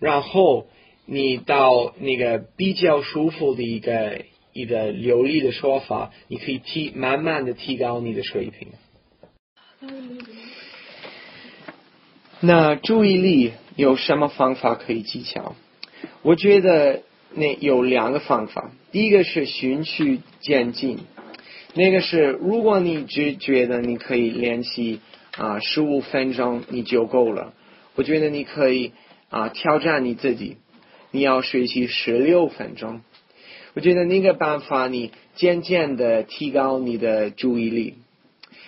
[0.00, 0.66] 然后
[1.06, 8.66] 你到那个比较舒服的一个一个流利的说法，你可以提慢慢的提高你的水平。
[12.40, 15.54] 那注意力有什么方法可以技巧？
[16.22, 20.98] 我觉得那有两个方法，第一个是循序渐进，
[21.74, 25.00] 那个是如果你只觉得你可以练习
[25.36, 27.52] 啊十五分钟你就够了。
[27.96, 28.92] 我觉得你可以
[29.30, 30.56] 啊挑战你自己，
[31.10, 33.00] 你要学习十六分钟。
[33.74, 37.94] 我觉得那个办法你渐渐的提高你的注意力。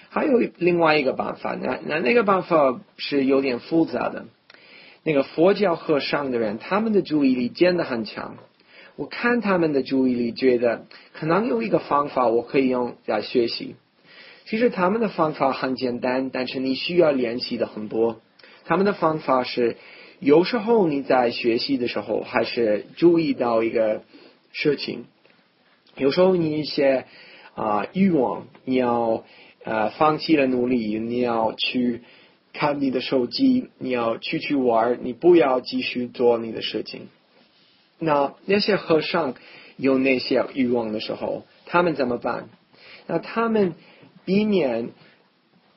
[0.08, 4.26] 还有另外一个办法，那那那个办法是有点复杂的。
[5.04, 8.36] 那个佛教和尚的人，他们的注意力真的很强。
[8.96, 13.76] 我看他们的注意力，觉得可能有一个方法我可以用来学习。
[14.46, 18.20] 其实他们的方法很简单，但是你需要练习的很多。
[18.64, 19.76] 他们的方法是，
[20.18, 24.02] 有时候你在学习的时候，还是注意到一个
[24.52, 25.04] 事情。
[25.96, 27.06] 有时候你一些
[27.54, 29.24] 啊欲望，你要
[29.64, 32.02] 呃放弃了努力，你要去
[32.52, 37.08] 看你的手机，你要去去玩，你不要继续做你的事情。
[37.98, 39.34] 那那些和尚
[39.76, 42.48] 有那些欲望的时候，他们怎么办？
[43.06, 43.74] 那他们
[44.24, 44.90] 避免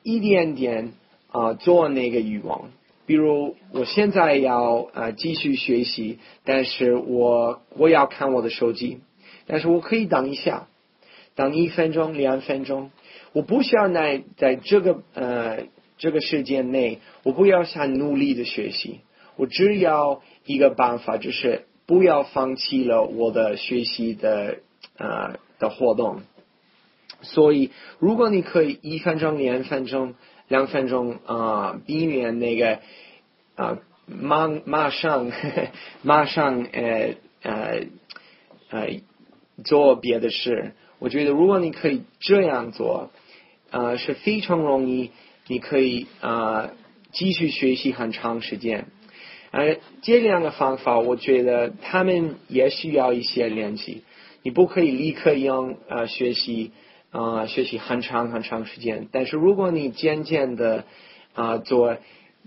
[0.02, 0.92] 一点点
[1.30, 2.70] 啊做那个欲望。
[3.06, 9.00] 比如我现在要啊继续学习，但是我我要看我的手机，
[9.46, 10.68] 但是我可以等一下，
[11.34, 12.92] 等一分钟两分钟，
[13.32, 15.64] 我不需要在在这个呃
[15.98, 19.00] 这个时间内，我不要想努力的学习，
[19.36, 24.58] 我只要一个办法，就是不要放弃了我的学习的
[24.96, 26.20] 呃的活动。
[27.22, 30.14] 所以如果你可以一分钟两分钟。
[30.50, 32.80] 两分钟啊，避免那个
[33.54, 35.30] 啊，马马上
[36.02, 37.82] 马上呃呃
[38.70, 39.00] 呃
[39.62, 40.74] 做别的事。
[40.98, 43.12] 我觉得如果你可以这样做，
[43.70, 45.12] 啊是非常容易，
[45.46, 46.70] 你可以啊
[47.12, 48.88] 继续学习很长时间。
[49.50, 54.02] 呃，这两个方法，我觉得他们也需要一些练习。
[54.42, 56.72] 你不可以立刻用啊学习。
[57.12, 60.84] 啊，学习很长很长时间，但是如果你渐渐的
[61.34, 61.96] 啊做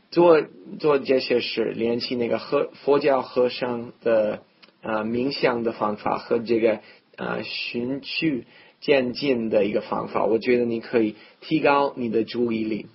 [0.10, 0.42] 做
[0.80, 4.42] 做这些事，练习那个和佛教和尚的
[4.82, 6.80] 啊冥想的方法和这个
[7.18, 8.46] 啊循序
[8.80, 12.86] 渐进的一个方法，我觉得你可以提高你的注意力。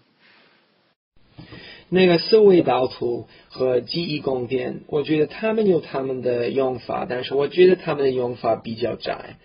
[1.91, 9.36] 那个思维导图和记忆宫殿，我觉得他们有他们的用法，但是我觉得他们的用法比较窄。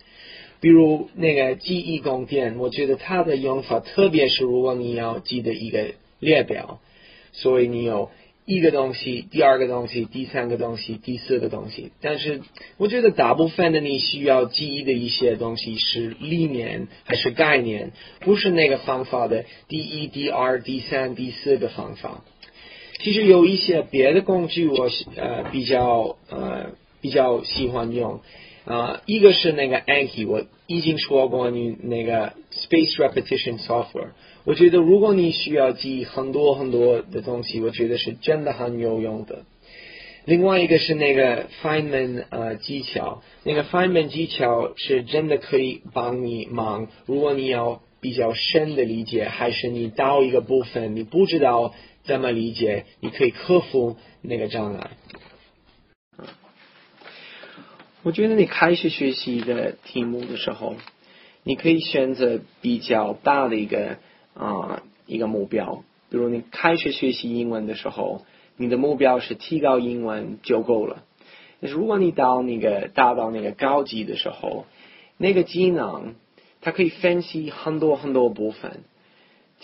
[0.59, 6.79] 比如那个记忆宫殿，我觉得它的用法，特别是如果你要记得一个列表，
[7.33, 8.11] 所以你有
[8.45, 11.91] 一个东西、第二个东西、第三个东西、第四个东西。
[11.99, 12.41] 但是
[12.77, 17.91] 我觉得大部分的你需要记忆的一些东西是理念还是概念，
[18.21, 22.23] 不是那个方法的第一、第二、第三、第四个方法。
[23.03, 28.21] 其实有一些别的工具，我呃比较呃比较喜欢用。
[28.65, 34.11] 啊，一个是那个 Anki，我已经说过你那个 Space Repetition Software。
[34.45, 39.43] 我觉得如果你需要记很多很多的东西，我觉得是真的很有用的。
[40.23, 46.87] 另外一个是那个 Feynman 呃技巧，那个 Feynman 技巧是真的可以帮你忙。
[47.05, 51.73] 如果你要比较深的理解，还是你到一个部分你不知道
[52.03, 54.91] 怎么理解，你可以克服那个障碍。
[58.03, 60.75] 我觉得你开始学习的题目的时候，
[61.43, 63.97] 你可以选择比较大的一个
[64.33, 68.25] 啊、一个目标，比如你开始学习英文的时候，
[68.57, 71.05] 你的目标是提高英文就够了。
[71.61, 74.65] 但是如果你到那个达到那个高级的时候，
[75.17, 76.15] 那个技能
[76.59, 78.83] 它可以分析很多很多部分，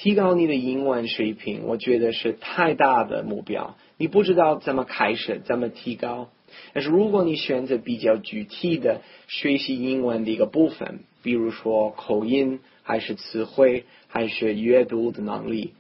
[0.02, 6.30] 提高你的英文水平，我觉得是太大的目标，你不知道怎么开始，怎么提高。
[6.74, 15.74] 但是如果你选择比较具体的学习英文的一个部分，比如说口音，还是词汇，还是阅读的能力，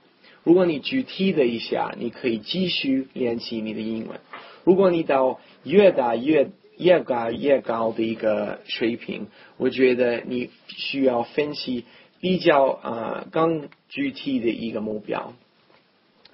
[0.43, 4.19] 如果你具体的一下，你可以继续练习你的英文。
[4.65, 11.85] 如果你到越大越越高越高的一个水平，我觉得你需要分析
[12.19, 15.33] 比较呃更具体的一个目标。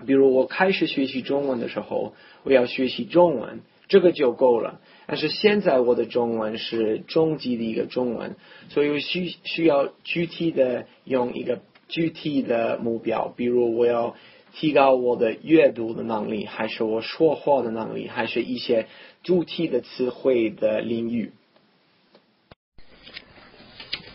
[0.05, 4.81] 比如我开始学习中文的时候，我要学习中文，这个就够了。
[5.07, 8.35] 但是现在我的中文是中级的一个中文，
[8.69, 14.15] 所以我需需要具体的用一个具体的目标，比如我要
[14.53, 18.87] 提高我的阅读的能力，还是我说话的能力，还是一些
[19.23, 21.31] 主题的词汇的领域。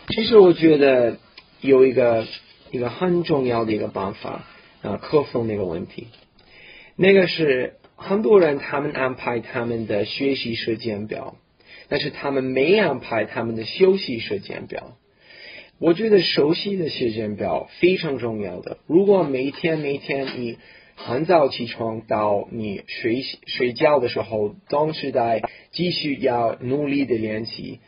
[0.08, 1.18] 其实我觉得
[1.60, 2.26] 有一个
[2.70, 4.44] 一个很重要的一个办法
[4.82, 6.08] 啊，克服那个问题。
[6.96, 11.36] 那个是很多人他们安排他们的学习时间表，
[11.88, 14.96] 但是他们没安排他们的休息时间表。
[15.78, 18.76] 我觉得熟悉的时间表非常重要的。
[18.86, 20.58] 如果每天每天你
[20.94, 25.42] 很早起床到你睡睡觉的时候，都是在
[25.72, 27.80] 继续要努力的练习，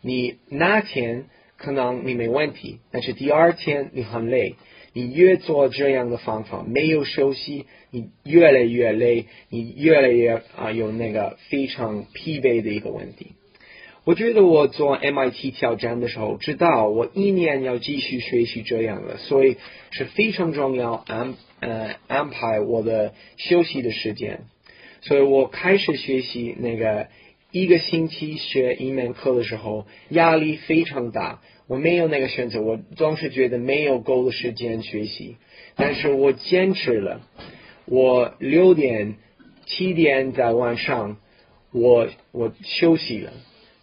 [0.00, 4.54] 你那天可能你没问题，但是第二天你很累，
[4.92, 13.32] 你越做这样的方法，没有休息，你越来越累，你越来越啊、有那个非常疲惫的一个问题。
[14.04, 19.56] 我觉得我做 MIT 挑战的时候，知道我一年要继续学习这样的，所以
[19.90, 24.44] 是非常重要安呃安排我的休息的时间。
[25.00, 27.08] 所以我开始学习那个
[27.50, 31.40] 一个星期学一门课的时候，压力非常大。
[31.68, 35.36] 我没有那个选择，我总是觉得没有够的时间学习，
[35.74, 37.20] 但是我坚持了。
[37.86, 39.16] 我六点、
[39.64, 41.16] 七点在晚上，
[41.72, 43.32] 我我休息了。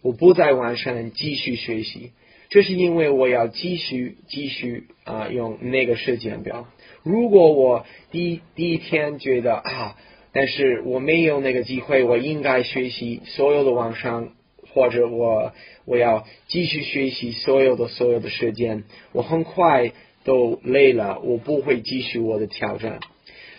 [0.02, 2.12] 我不在晚上继续学习，
[2.50, 6.68] 这是因为我要继续继续啊、用那个时间表。
[7.04, 9.96] 如果我第第一天觉得啊，
[10.34, 14.30] 但是我没有那个机会，我应该学习所有的网上，
[14.74, 15.54] 或者我
[15.86, 19.92] 我要继续学习所有的所有的时间，我很快
[20.24, 23.00] 都累了，我不会继续我的挑战。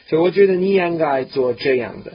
[0.09, 2.15] 所以我觉得你应该做这样的，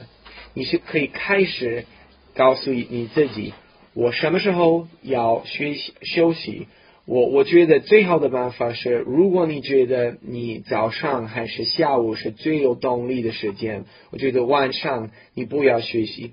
[0.54, 1.86] 你是可以开始
[2.34, 3.54] 告诉你自己。
[3.94, 6.68] 我什么时候要学习休息？
[7.10, 16.30] 我我觉得最好的办法是，如果你觉得你早上还是下午是最有动力的时间，我觉得晚上你不要学习。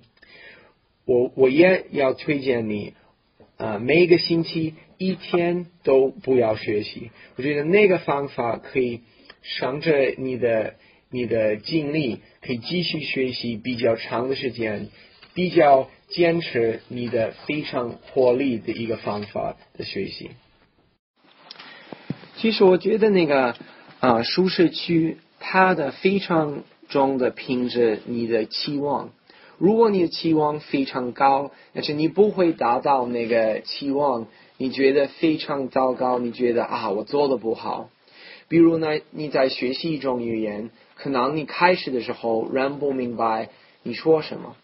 [1.03, 2.93] 我我也要推荐你，
[3.57, 7.09] 呃，每个星期一天都不要学习。
[7.38, 9.01] 我觉得那个方法可以
[9.41, 10.75] 省着你的
[11.09, 14.89] 你的精力，可以继续学习比较长的时间，
[15.34, 15.89] 比较。
[16.09, 20.30] 坚持你的非常活力的一个方法的学习。
[22.38, 23.56] 其实我觉得那个
[24.00, 29.10] 啊、舒适区，它的非常重的凭着你的期望。
[29.58, 34.28] 如果你的期望非常高，但是你不会达到那个期望，
[34.58, 37.90] 你觉得非常糟糕，你觉得啊我做的不好。
[38.48, 43.50] 比如呢，你在学习一种语言，可能你开始的时候人不明白
[43.82, 44.56] 你说什么。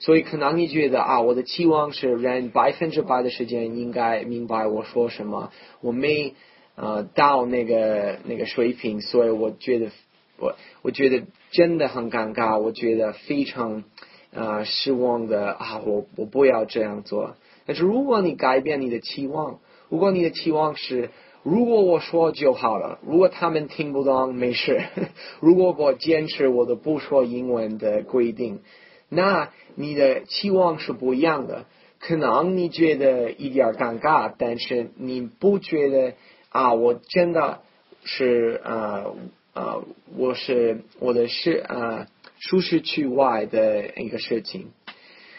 [0.00, 5.52] 所以可能你觉得啊，我的期望是人百分之百的时间应该明白我说什么，
[5.82, 6.34] 我没
[6.76, 9.90] 呃到那个那个水平，所以我觉得
[10.38, 13.84] 我我觉得真的很尴尬，我觉得非常
[14.32, 17.36] 呃失望的啊，我我不要这样做。
[17.66, 21.10] 但是如果你改变你的期望，如果你的期望是
[21.42, 24.82] 如果我说就好了，如果他们听不懂没事，
[25.40, 28.60] 如果我坚持我的不说英文的规定。
[29.08, 31.66] 那你的期望是不一样的，
[32.00, 36.14] 可能你觉得一点尴尬，但是你不觉得
[36.52, 37.60] 啊，我真的
[38.04, 39.16] 是呃
[39.54, 39.84] 呃，
[40.16, 42.06] 我是我的是呃
[42.38, 44.70] 舒适区外的一个事情。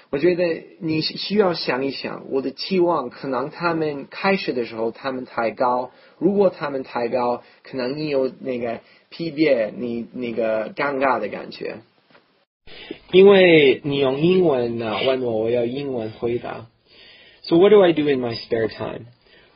[0.10, 5.90] 我觉得你需要想一想，我的期望可能他们开始的时候他们太高，
[6.20, 11.78] 如果他们太高，可能你有那个疲惫，你那个尴尬的感觉。
[13.12, 16.68] 因为你用英文呢问我，我要英文回答。
[17.42, 19.08] So what do I do in my spare time?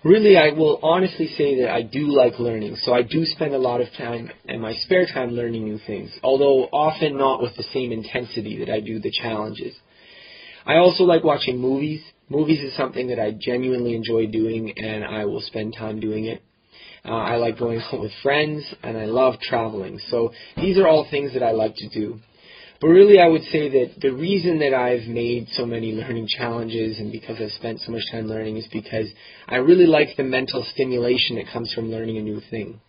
[0.08, 2.78] Really, I will honestly say that I do like learning.
[2.78, 6.18] So I do spend a lot of time in my spare time learning new things,
[6.24, 9.76] although often not with the same intensity that I do the challenges.
[10.66, 12.02] I also like watching movies.
[12.30, 16.42] Movies is something that I genuinely enjoy doing, and I will spend time doing it.
[17.04, 20.00] Uh, I like going out with friends, and I love traveling.
[20.08, 22.20] So these are all things that I like to do.
[22.80, 27.00] But really, I would say that the reason that I've made so many learning challenges
[27.00, 29.08] and because I've spent so much time learning is because
[29.48, 32.80] I really like the mental stimulation that comes from learning a new thing.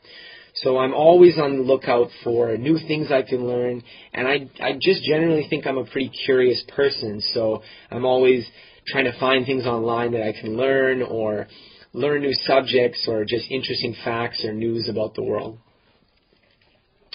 [0.54, 3.82] So I'm always on the lookout for new things I can learn,
[4.12, 7.20] and I I just generally think I'm a pretty curious person.
[7.32, 8.46] So I'm always
[8.88, 11.46] trying to find things online that I can learn or
[11.92, 15.58] learn new subjects or just interesting facts or news about the world.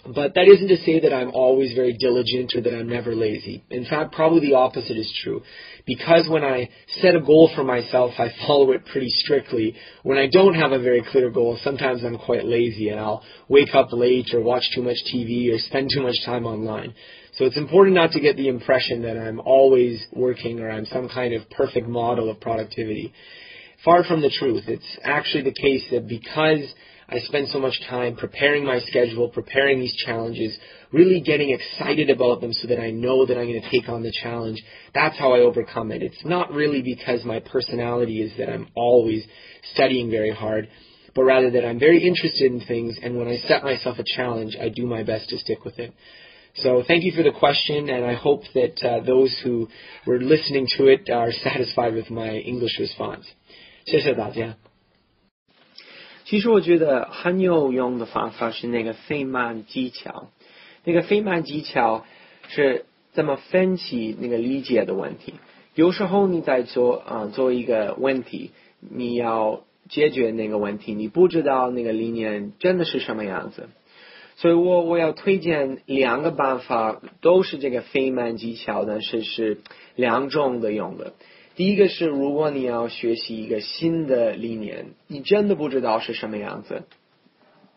[0.06, 3.64] But that isn't to say that I'm always very diligent or that I'm never lazy.
[3.70, 5.42] In fact, probably the opposite is true.
[5.86, 9.76] Because when I set a goal for myself, I follow it pretty strictly.
[10.04, 13.74] When I don't have a very clear goal, sometimes I'm quite lazy and I'll wake
[13.74, 16.94] up late or watch too much TV or spend too much time online.
[17.38, 21.08] So it's important not to get the impression that I'm always working or I'm some
[21.08, 23.14] kind of perfect model of productivity.
[23.86, 24.66] Far from the truth.
[24.68, 26.74] It's actually the case that because
[27.09, 30.59] I spend so much time preparing my schedule, preparing these challenges,
[30.93, 34.03] really getting excited about them so that I know that I'm going to take on
[34.03, 34.63] the challenge.
[34.95, 36.03] That's how I overcome it.
[36.03, 39.25] It's not really because my personality is that I'm always
[39.73, 40.69] studying very hard,
[41.15, 44.57] but rather that I'm very interested in things, and when I set myself a challenge,
[44.61, 45.95] I do my best to stick with it.
[46.57, 49.69] So thank you for the question, and I hope that uh, those who
[50.07, 53.25] were listening to it are satisfied with my English response.
[53.87, 54.62] 谢谢大家。
[56.26, 60.30] 其实我觉得很有用的方法是那个费曼技巧。
[60.86, 62.06] 那个费曼技巧
[62.48, 65.34] 是怎么分析那个理解的问题。
[65.76, 73.70] 有时候你在做啊做一个问题，你要解决那个问题，你不知道那个理念真的是什么样子。
[74.36, 79.62] 所以我我要推荐两个办法，都是这个费曼技巧的，是是
[79.96, 81.14] 两种的用的。
[81.56, 86.84] 第一个是，如果你要学习一个新的理念，你真的不知道是什么样子，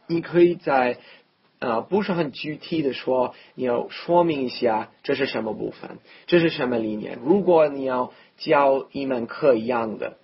[0.06, 0.96] 你可以在
[1.58, 7.18] 啊不是很具体的说，你要说明一下这是什么部分，这是什么理念。
[7.22, 10.16] 如果你要教一门课一样的，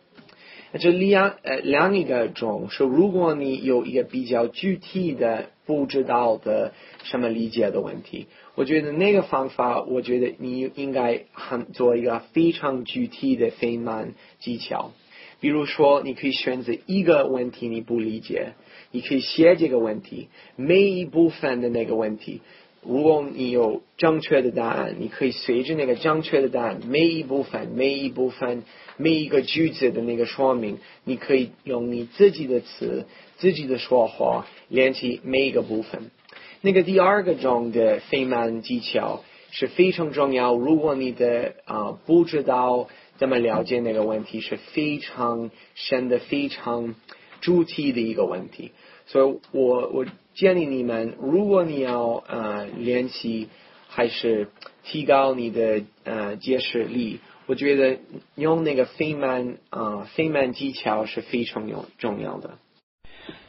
[0.81, 6.73] 这两呃两一个种是，如果你有一个比较具体的不知道的
[7.05, 8.27] 什么理解的问题。
[8.55, 14.93] 我觉得那个方法，我觉得你应该很做一个非常具体的费曼技巧。
[15.41, 18.53] 比如说，你可以选择一个问题你不理解，
[18.93, 22.43] 你可以写这个问题，每一部分的那个问题。
[22.85, 28.65] 如果你有正确的答案，你可以随着那个正确的答案，每一部分、每一部分、
[28.97, 33.07] 每一个句子的那个说明，你可以用你自己的词、
[33.43, 36.13] 自己的说话练习每一个部分。
[36.61, 40.55] 那个第二个种的费曼技巧是非常重要。
[40.55, 42.87] 如果你的啊不知道
[43.17, 46.95] 怎么了解那个问题，是非常深的、非常
[47.41, 48.71] 主题的一个问题。
[49.07, 53.49] 所以我我建议你们，如果你要呃练习
[53.89, 54.53] 还是
[54.85, 57.99] 提高你的呃解释力，我觉得
[58.37, 62.59] 用那个费曼啊费曼技巧是非常有重要的。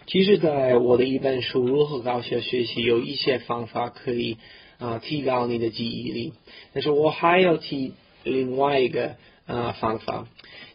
[0.06, 4.38] 其实，在我的一本书《如何高效学习》有一些方法可以
[4.78, 6.34] 啊提高你的记忆力，
[6.74, 7.94] 但是我还要提
[8.24, 10.28] 另外一个啊方法，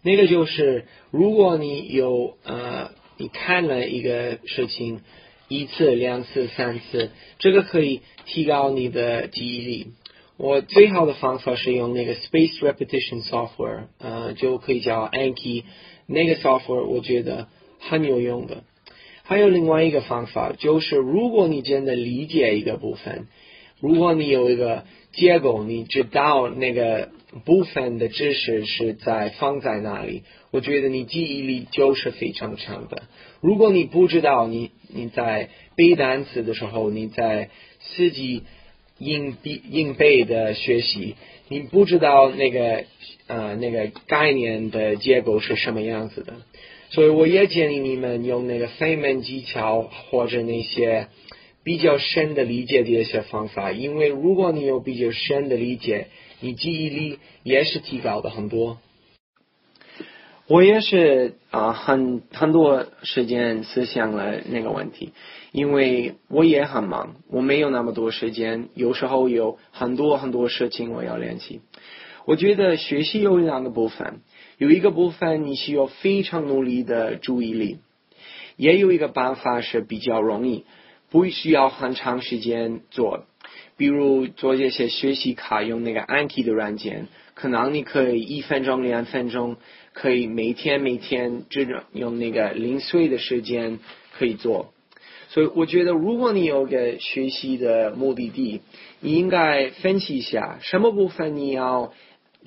[0.03, 5.03] 那个就是如果你有呃你看了一个事情
[5.49, 9.89] 一次、两次、三次，这个可以提高你的记忆力。
[10.37, 15.65] 我最好的方法是用那个 Space Repetition Software，呃，就可以叫 Anki，
[16.07, 17.49] 那个 software 我觉得
[17.81, 18.63] 很有用的。
[19.29, 23.27] 还有另外一个方法，就是如果你真的理解一个部分，
[23.79, 27.11] 如果你有一个结构，你知道那个
[27.45, 33.03] 部分的知识是在放在哪里，我觉得你记忆力就是非常强的。
[33.43, 37.51] 如果你不知道，你你在背单词的时候，你在
[37.97, 38.45] 自己
[38.97, 41.17] 硬背硬背的学习，
[41.49, 42.87] 你不知道那个
[43.27, 46.33] 呃那个概念的结构是什么样子的。
[46.91, 51.09] 所以我也建议你们用那个费曼技巧或者那些
[51.63, 56.09] 比较深的理解的一些方法，因为如果你有比较深的理解，
[56.41, 58.79] 你记忆力也是提高的很多。
[60.47, 65.13] 我也是啊，很很多时间思想了那个问题，
[65.53, 71.61] 因为我也很忙，我没有那么多时间，有时候有很多很多事情我要练习。
[72.25, 74.21] 我觉得学习有两个部分，
[74.59, 77.79] 有一个部分你需要非常努力的注意力，
[78.57, 80.65] 也有一个办法是比较容易，
[81.11, 83.25] 不需要很长时间做，
[83.77, 89.57] 比如做这些学习卡用那个 Anki 的软件，可能你可以一分钟两分钟。
[89.95, 93.81] 可以每天每天这种用那个零碎的时间
[94.17, 94.73] 可以做，
[95.29, 98.61] 所以我觉得如果你有个学习的目的地，
[99.01, 101.93] 你应该分析一下什么部分你要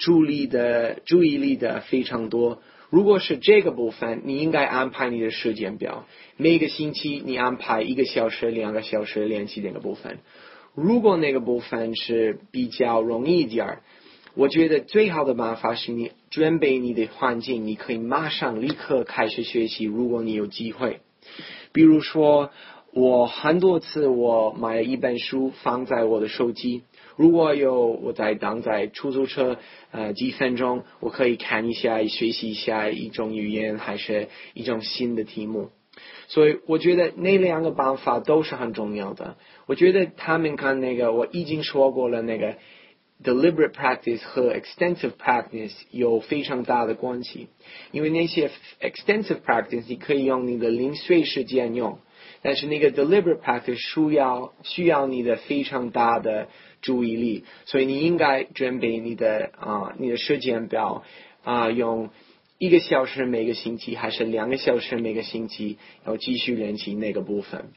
[0.01, 2.61] 注意的注意力的非常多。
[2.89, 6.05] 如果是这个部分，你应该安排你的时间表，
[6.37, 10.19] 每个星期你安排一个小时、两个小时练习那个部分。
[10.75, 13.81] 如果那个部分是比较容易一点儿。
[14.33, 19.83] 我觉得最好的办法是你准备你的环境，你可以马上立刻开始学习。
[19.83, 21.01] 如果你有机会，
[21.73, 22.49] 比如说
[22.93, 26.83] 我很多次我买了一本书放在我的手机，
[27.21, 29.59] 如果有我在等在出租车
[29.91, 35.69] 呃几分钟，我可以看一下学习一下一种语言还是一种新的题目。
[36.27, 39.37] 所以我觉得那两个办法都是很重要的。
[39.67, 42.55] 我觉得他们看那个我已经说过了那个。
[43.23, 47.49] deliberate practice 和 extensive practice 有非常大的关系，
[47.91, 48.49] 因为那些
[48.79, 51.99] extensive practice 你可以用你的零碎时间用，
[52.41, 56.47] 但是那个 deliberate practice 需要需要你的非常大的
[56.81, 61.03] 注意力，所以你应该准备你的啊你的时间表
[61.43, 62.09] 啊用
[62.57, 67.71] 一个小时每个星期还是两个小时每个星期要继续练习那个部分。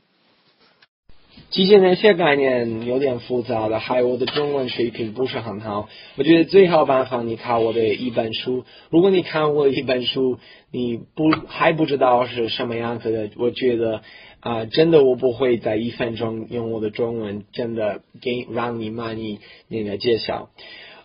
[1.50, 5.88] 机械那些概念有点复杂的，还有我的中文水平不是很好。
[6.16, 8.64] 我觉得最好办法，你看我的一本书。
[8.90, 10.38] 如果你看我一本书，
[10.72, 14.02] 你不还不知道是什么样子的，我觉得
[14.40, 20.50] 啊，真的我不会在一分钟用我的中文真的给让你慢你那个介绍。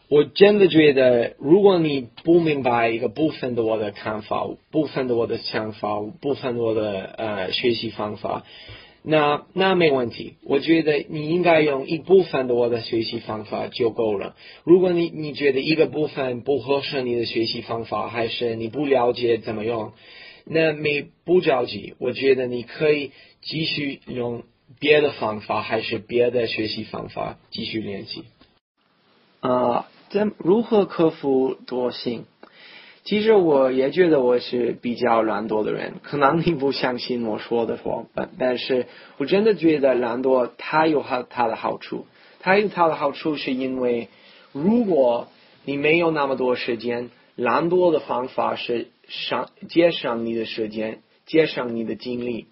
[0.09, 8.43] 我真的觉得，如果你不明白一个部分的我的看法，部分的我的想法，部分的我的呃学习方法。
[9.01, 14.35] 那那没问题，我觉得你应该用一部分的我的学习方法就够了。
[14.63, 19.93] 如果你你觉得一个部分不合适你的学习方法，还是你不了解怎么用，
[20.45, 21.95] 那没不着急。
[21.97, 24.43] 我觉得你可以继续用
[24.79, 28.25] 别的方法，还是别的学习方法继续练习。
[29.39, 32.25] 啊，怎如何克服惰性？
[33.05, 38.85] 其实我也觉得我是比较懒惰的人，可能你不相信我说的话，但但是
[39.17, 42.05] 我真的觉得懒惰它有它它的好处，
[42.39, 44.09] 它有它的好处是因为
[44.51, 45.27] 如果
[45.65, 52.47] 你没有那么多时间，懒惰的方法是上节省你的时间，节省你的精力，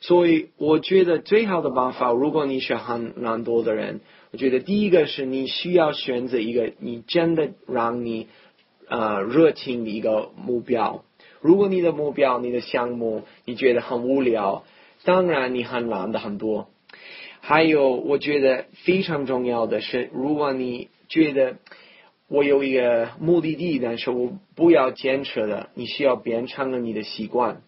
[0.00, 8.28] 所以我觉得最好的办法，如果你是很懒惰的人，我觉得第一个是你需要选择一个你真的让你。
[8.92, 11.02] 呃，热情的一个目标。
[11.40, 14.64] 如果你的目标、你的项目你觉得很无聊，
[15.04, 16.68] 当然你很懒的很多。
[17.40, 21.56] 还有，我觉得非常重要的是，如果你觉得
[22.28, 27.62] 我有一个目的地，但是我不要坚持的，你需要变成了你的习惯。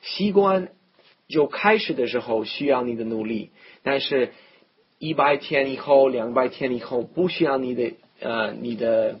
[0.00, 0.70] 习惯
[1.28, 3.50] 就开始的时候需要你的努力，
[3.82, 4.30] 但是
[4.98, 9.20] 一百天以后、两百天以后不需要你的呃你的。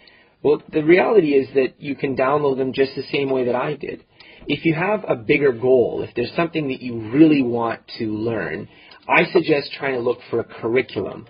[0.43, 3.75] Well, the reality is that you can download them just the same way that I
[3.75, 4.03] did.
[4.47, 8.67] If you have a bigger goal, if there's something that you really want to learn,
[9.07, 11.27] I suggest trying to look for a curriculum.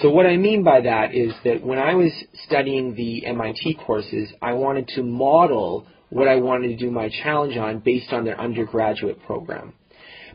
[0.00, 2.12] So what I mean by that is that when I was
[2.44, 7.56] studying the MIT courses, I wanted to model what I wanted to do my challenge
[7.56, 9.72] on based on their undergraduate program.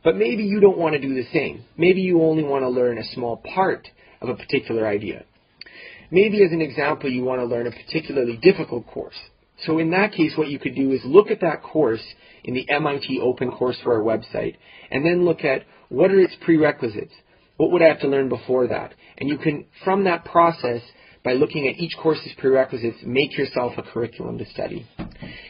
[0.03, 1.63] But maybe you don't want to do the same.
[1.77, 3.87] Maybe you only want to learn a small part
[4.21, 5.23] of a particular idea.
[6.11, 9.17] Maybe as an example, you want to learn a particularly difficult course.
[9.65, 12.03] So in that case, what you could do is look at that course
[12.43, 14.55] in the MIT Open OpenCourseWare website
[14.91, 17.13] and then look at what are its prerequisites.
[17.57, 18.93] What would I have to learn before that?
[19.17, 20.81] And you can, from that process,
[21.23, 24.85] by looking at each course's prerequisites, make yourself a curriculum to study.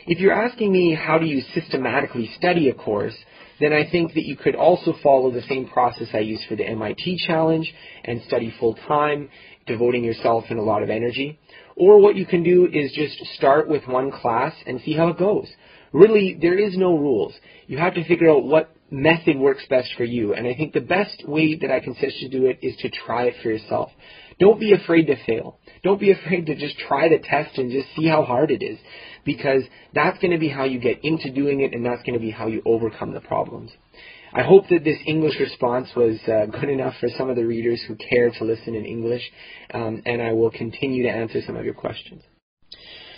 [0.06, 3.16] If you're asking me how do you systematically study a course,
[3.60, 6.66] then I think that you could also follow the same process I use for the
[6.66, 7.74] MIT challenge
[8.04, 9.30] and study full time,
[9.66, 11.40] devoting yourself and a lot of energy.
[11.76, 15.18] Or what you can do is just start with one class and see how it
[15.18, 15.48] goes.
[15.92, 17.34] Really, there is no rules.
[17.68, 20.34] You have to figure out what method works best for you.
[20.34, 22.90] And I think the best way that I can suggest to do it is to
[22.90, 23.92] try it for yourself.
[24.40, 25.58] Don't be afraid to fail.
[25.84, 28.78] Don't be afraid to just try the test and just see how hard it is.
[29.26, 32.20] Because that's going to be how you get into doing it and that's going to
[32.20, 33.72] be how you overcome the problems.
[34.36, 37.84] I hope that this English response was uh, good enough for some of the readers
[37.88, 39.22] who care to listen in English,
[39.74, 42.24] um, and I will continue to answer some of your questions.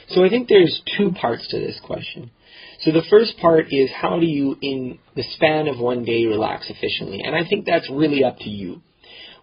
[0.10, 2.32] So I think there's two parts to this question.
[2.82, 6.70] So the first part is how do you, in the span of one day, relax
[6.70, 7.22] efficiently?
[7.24, 8.82] And I think that's really up to you.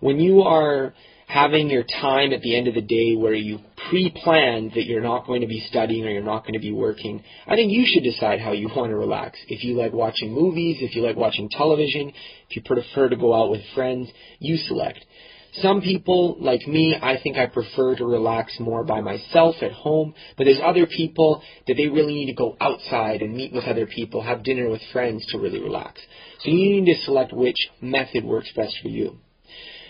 [0.01, 0.93] When you are
[1.33, 3.59] having your time at the end of the day where you
[3.89, 7.25] pre-planned that you're not going to be studying or you're not going to be working,
[7.47, 9.39] I think you should decide how you want to relax.
[9.49, 12.13] If you like watching movies, if you like watching television,
[12.51, 14.11] if you prefer to go out with friends,
[14.41, 15.07] you select.
[15.55, 20.15] Some people, like me, I think I prefer to relax more by myself at home,
[20.37, 23.87] but there's other people that they really need to go outside and meet with other
[23.87, 25.99] people, have dinner with friends to really relax.
[26.41, 29.17] So you need to select which method works best for you.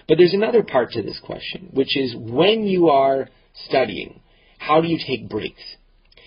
[0.08, 3.28] But there's another part to this question, which is when you are
[3.66, 4.20] studying,
[4.58, 5.62] how do you take breaks?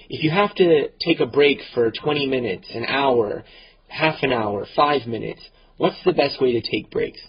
[0.09, 3.43] If you have to take a break for 20 minutes, an hour,
[3.88, 5.41] half an hour, five minutes,
[5.78, 7.19] what's the best way to take breaks?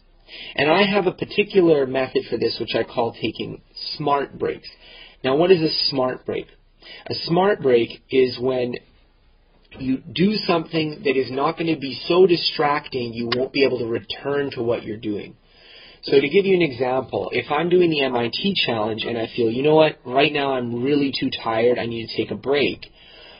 [0.56, 3.62] And I have a particular method for this, which I call taking
[3.96, 4.68] smart breaks.
[5.22, 6.46] Now, what is a smart break?
[7.06, 8.74] A smart break is when
[9.78, 13.78] you do something that is not going to be so distracting you won't be able
[13.78, 15.36] to return to what you're doing.
[16.06, 19.50] So to give you an example, if I'm doing the MIT challenge and I feel,
[19.50, 22.86] you know what, right now I'm really too tired, I need to take a break.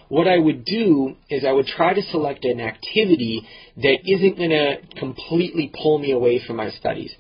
[0.08, 3.42] What I would do is I would try to select an activity
[3.76, 7.14] that isn't going to completely pull me away from my studies.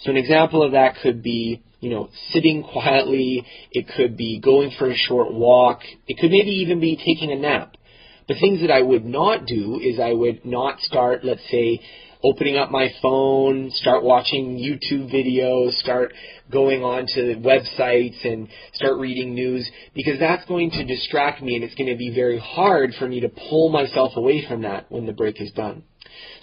[0.00, 3.46] So an example of that could be, you know, sitting quietly.
[3.72, 5.80] It could be going for a short walk.
[6.08, 7.74] It could maybe even be taking a nap.
[8.28, 11.80] The things that I would not do is I would not start, let's say,
[12.22, 16.12] opening up my phone, start watching YouTube videos, start
[16.50, 21.64] going on to websites and start reading news because that's going to distract me and
[21.64, 25.06] it's going to be very hard for me to pull myself away from that when
[25.06, 25.82] the break is done.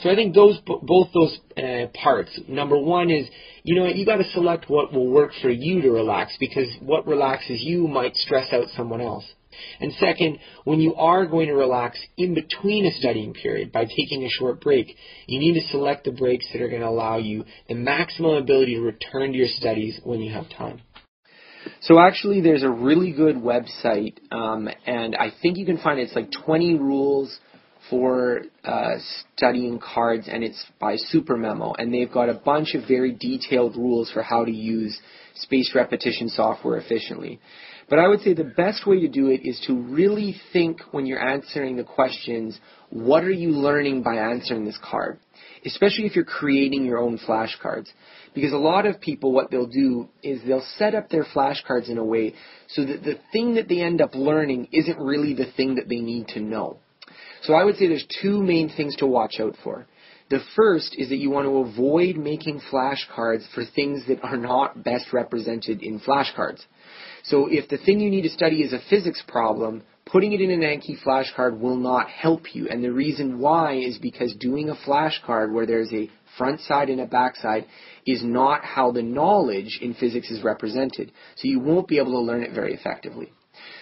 [0.02, 2.40] So I think those both those uh, parts.
[2.48, 3.28] Number one is
[3.64, 7.08] you know you got to select what will work for you to relax because what
[7.08, 9.26] relaxes you might stress out someone else.
[9.80, 14.24] And second, when you are going to relax in between a studying period by taking
[14.24, 17.44] a short break, you need to select the breaks that are going to allow you
[17.68, 20.82] the maximum ability to return to your studies when you have time.
[21.82, 26.04] So actually, there's a really good website, um, and I think you can find it.
[26.04, 27.38] It's like 20 rules
[27.90, 28.96] for uh,
[29.36, 34.12] studying cards, and it's by SuperMemo, and they've got a bunch of very detailed rules
[34.12, 35.00] for how to use
[35.36, 37.40] spaced repetition software efficiently.
[37.90, 41.06] But I would say the best way to do it is to really think when
[41.06, 42.60] you're answering the questions,
[42.90, 45.20] what are you learning by answering this card?
[45.66, 47.88] Especially if you're creating your own flashcards.
[48.34, 51.98] Because a lot of people, what they'll do is they'll set up their flashcards in
[51.98, 52.34] a way
[52.68, 56.02] so that the thing that they end up learning isn't really the thing that they
[56.02, 56.80] need to know.
[57.44, 59.88] So I would say there's two main things to watch out for.
[60.30, 64.84] The first is that you want to avoid making flashcards for things that are not
[64.84, 66.66] best represented in flashcards.
[67.24, 70.52] So if the thing you need to study is a physics problem, putting it in
[70.52, 72.68] an Anki flashcard will not help you.
[72.68, 77.02] And the reason why is because doing a flashcard where there's a front side and
[77.02, 77.66] a back side
[78.06, 81.12] is not how the knowledge in physics is represented.
[81.36, 83.32] So you won't be able to learn it very effectively.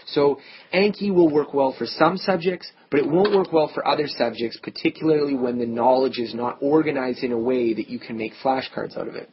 [0.08, 0.40] So
[0.74, 4.60] Anki will work well for some subjects, but it won't work well for other subjects,
[4.62, 8.98] particularly when the knowledge is not organized in a way that you can make flashcards
[8.98, 9.30] out of it.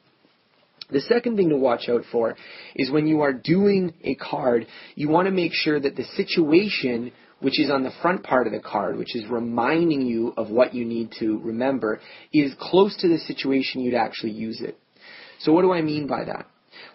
[0.91, 2.37] The second thing to watch out for
[2.75, 7.13] is when you are doing a card, you want to make sure that the situation
[7.43, 10.75] which is on the front part of the card, which is reminding you of what
[10.75, 12.01] you need to remember,
[12.33, 14.79] is close to the situation you'd actually use it.
[15.41, 16.47] So what do I mean by that?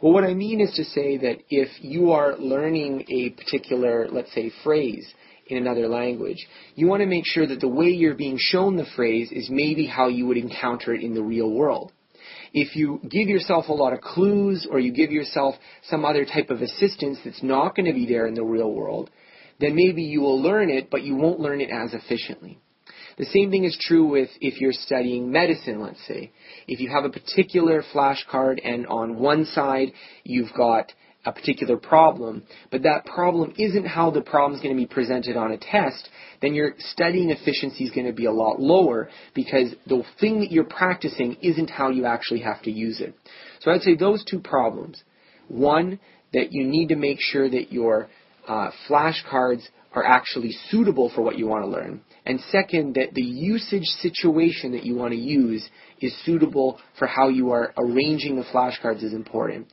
[0.01, 4.33] Well, what I mean is to say that if you are learning a particular, let's
[4.33, 5.07] say, phrase
[5.47, 6.45] in another language,
[6.75, 9.85] you want to make sure that the way you're being shown the phrase is maybe
[9.85, 11.91] how you would encounter it in the real world
[12.53, 15.55] if you give yourself a lot of clues or you give yourself
[15.89, 19.09] some other type of assistance that's not going to be there in the real world,
[19.59, 22.59] then maybe you will learn it, but you won't learn it as efficiently.
[23.17, 26.31] The same thing is true with if you're studying medicine, let's say.
[26.67, 29.91] If you have a particular flashcard and on one side
[30.23, 30.91] you've got
[31.25, 35.35] a particular problem, but that problem isn't how the problem is going to be presented
[35.35, 36.07] on a test,
[36.41, 40.51] then your studying efficiency is going to be a lot lower because the thing that
[40.51, 43.13] you're practicing isn't how you actually have to use it.
[43.59, 45.03] So I'd say those two problems.
[45.49, 45.99] One,
[46.33, 48.09] that you need to make sure that your
[48.47, 49.63] uh, flashcards
[49.93, 54.72] are actually suitable for what you want to learn And second, that the usage situation
[54.72, 55.68] that you want to use
[56.00, 59.66] is suitable for how you are arranging the flashcards is important.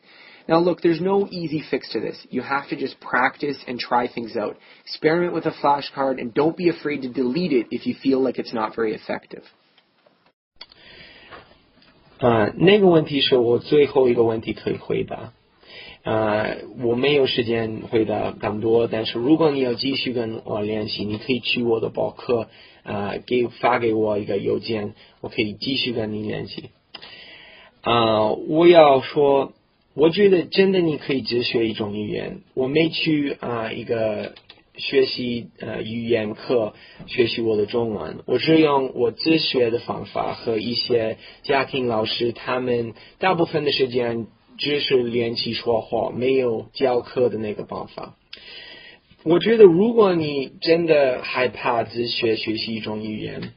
[0.48, 2.18] Now look, there's no easy fix to this.
[2.32, 4.58] You have to just practice and try things out.
[4.84, 8.40] Experiment with a flashcard and don't be afraid to delete it if you feel like
[8.40, 9.44] it's not very effective.
[12.20, 15.32] 啊、那个问题是我最后一个问题可以回答。
[16.05, 22.49] 呃，我没有时间回答更多，但是如果你要继续跟我联系，你可以去我的博客，
[22.83, 24.93] 呃，给发给我一个邮件，
[25.23, 26.71] 我可以继续跟你联系。
[27.81, 29.53] 啊、我要说，
[29.95, 32.41] 我觉得真的你可以只学一种语言。
[32.55, 34.35] 我没去啊、一个
[34.77, 36.75] 学习呃语言课
[37.07, 44.27] 学习我的中文，我是用我自学的方法和一些家庭老师他们大部分的时间
[44.59, 48.17] 只是练习说话，没有教课的那个方法。
[49.23, 53.53] 我觉得如果你真的害怕自学学习一种语言，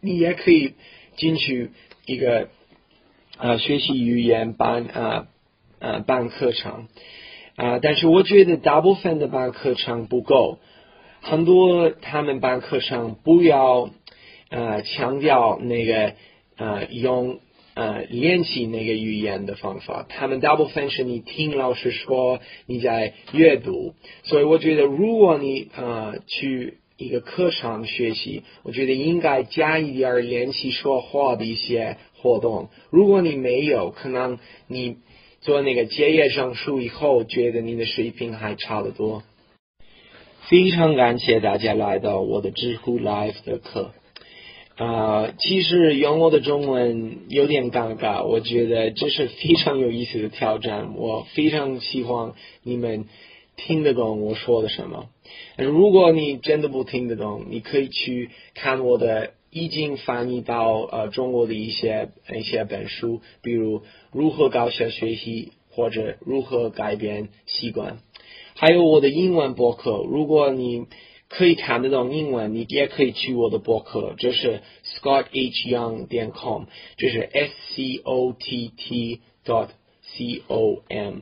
[0.00, 0.74] 你也可以
[1.16, 1.70] 进去
[2.06, 2.48] 一个
[3.38, 5.26] 呃学习语言班啊
[5.78, 6.88] 呃办课程。
[7.56, 10.58] 啊、但是我觉得大部分的办课程不够，
[11.22, 13.88] 很多他们办课程不要
[14.50, 16.12] 呃强调那个
[16.58, 17.40] 呃用
[17.76, 32.70] 呃练习那个语言的方法，他们大部分是你听老师说你在阅读，所以我觉得如果你呃去一个课上学习，我觉得应该加一点练习说话的一些活动。
[32.90, 34.96] 如果你没有，可能你
[35.42, 39.22] 做那个结业证书以后，觉得你的水平还差得多。
[40.48, 43.92] 非常感谢大家来到我的知乎 Live 的课。
[44.76, 50.94] 啊、其实用我的中文有点尴尬，我觉得这是非常有意思的挑战。
[50.96, 53.06] 我非常希望你们
[53.56, 55.08] 听得懂我说的什么。
[55.56, 63.80] 如果你真的不听得懂，你可以去看我的已经翻译到呃中国的一些一些本书，比如
[64.12, 68.00] 如何高效学习或者如何改变习惯，
[68.54, 70.04] 还有我的英文博客。
[70.06, 70.84] 如果你
[71.28, 76.64] 可以看得懂英文，你也可以去我的博客，这是 scotthyoung 点 com，
[76.96, 79.20] 这是 s c o t t.
[80.08, 81.18] c o m，。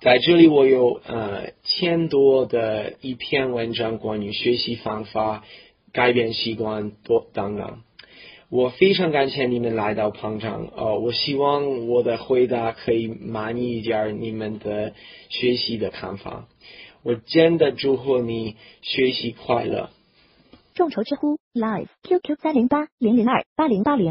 [0.00, 5.44] 在这里，我有呃千多的一篇文章关于学习方法、
[5.92, 7.78] 改变习惯多等等。
[8.50, 14.92] 我非常感谢你们来到捧场，呃，我希望我的回答可以满意一点你们的
[15.30, 16.48] 学习的看法。
[17.02, 19.90] 我真的祝贺你学习快乐。
[20.74, 24.10] 众筹知乎 Live QQ 三零八零零二八零八零。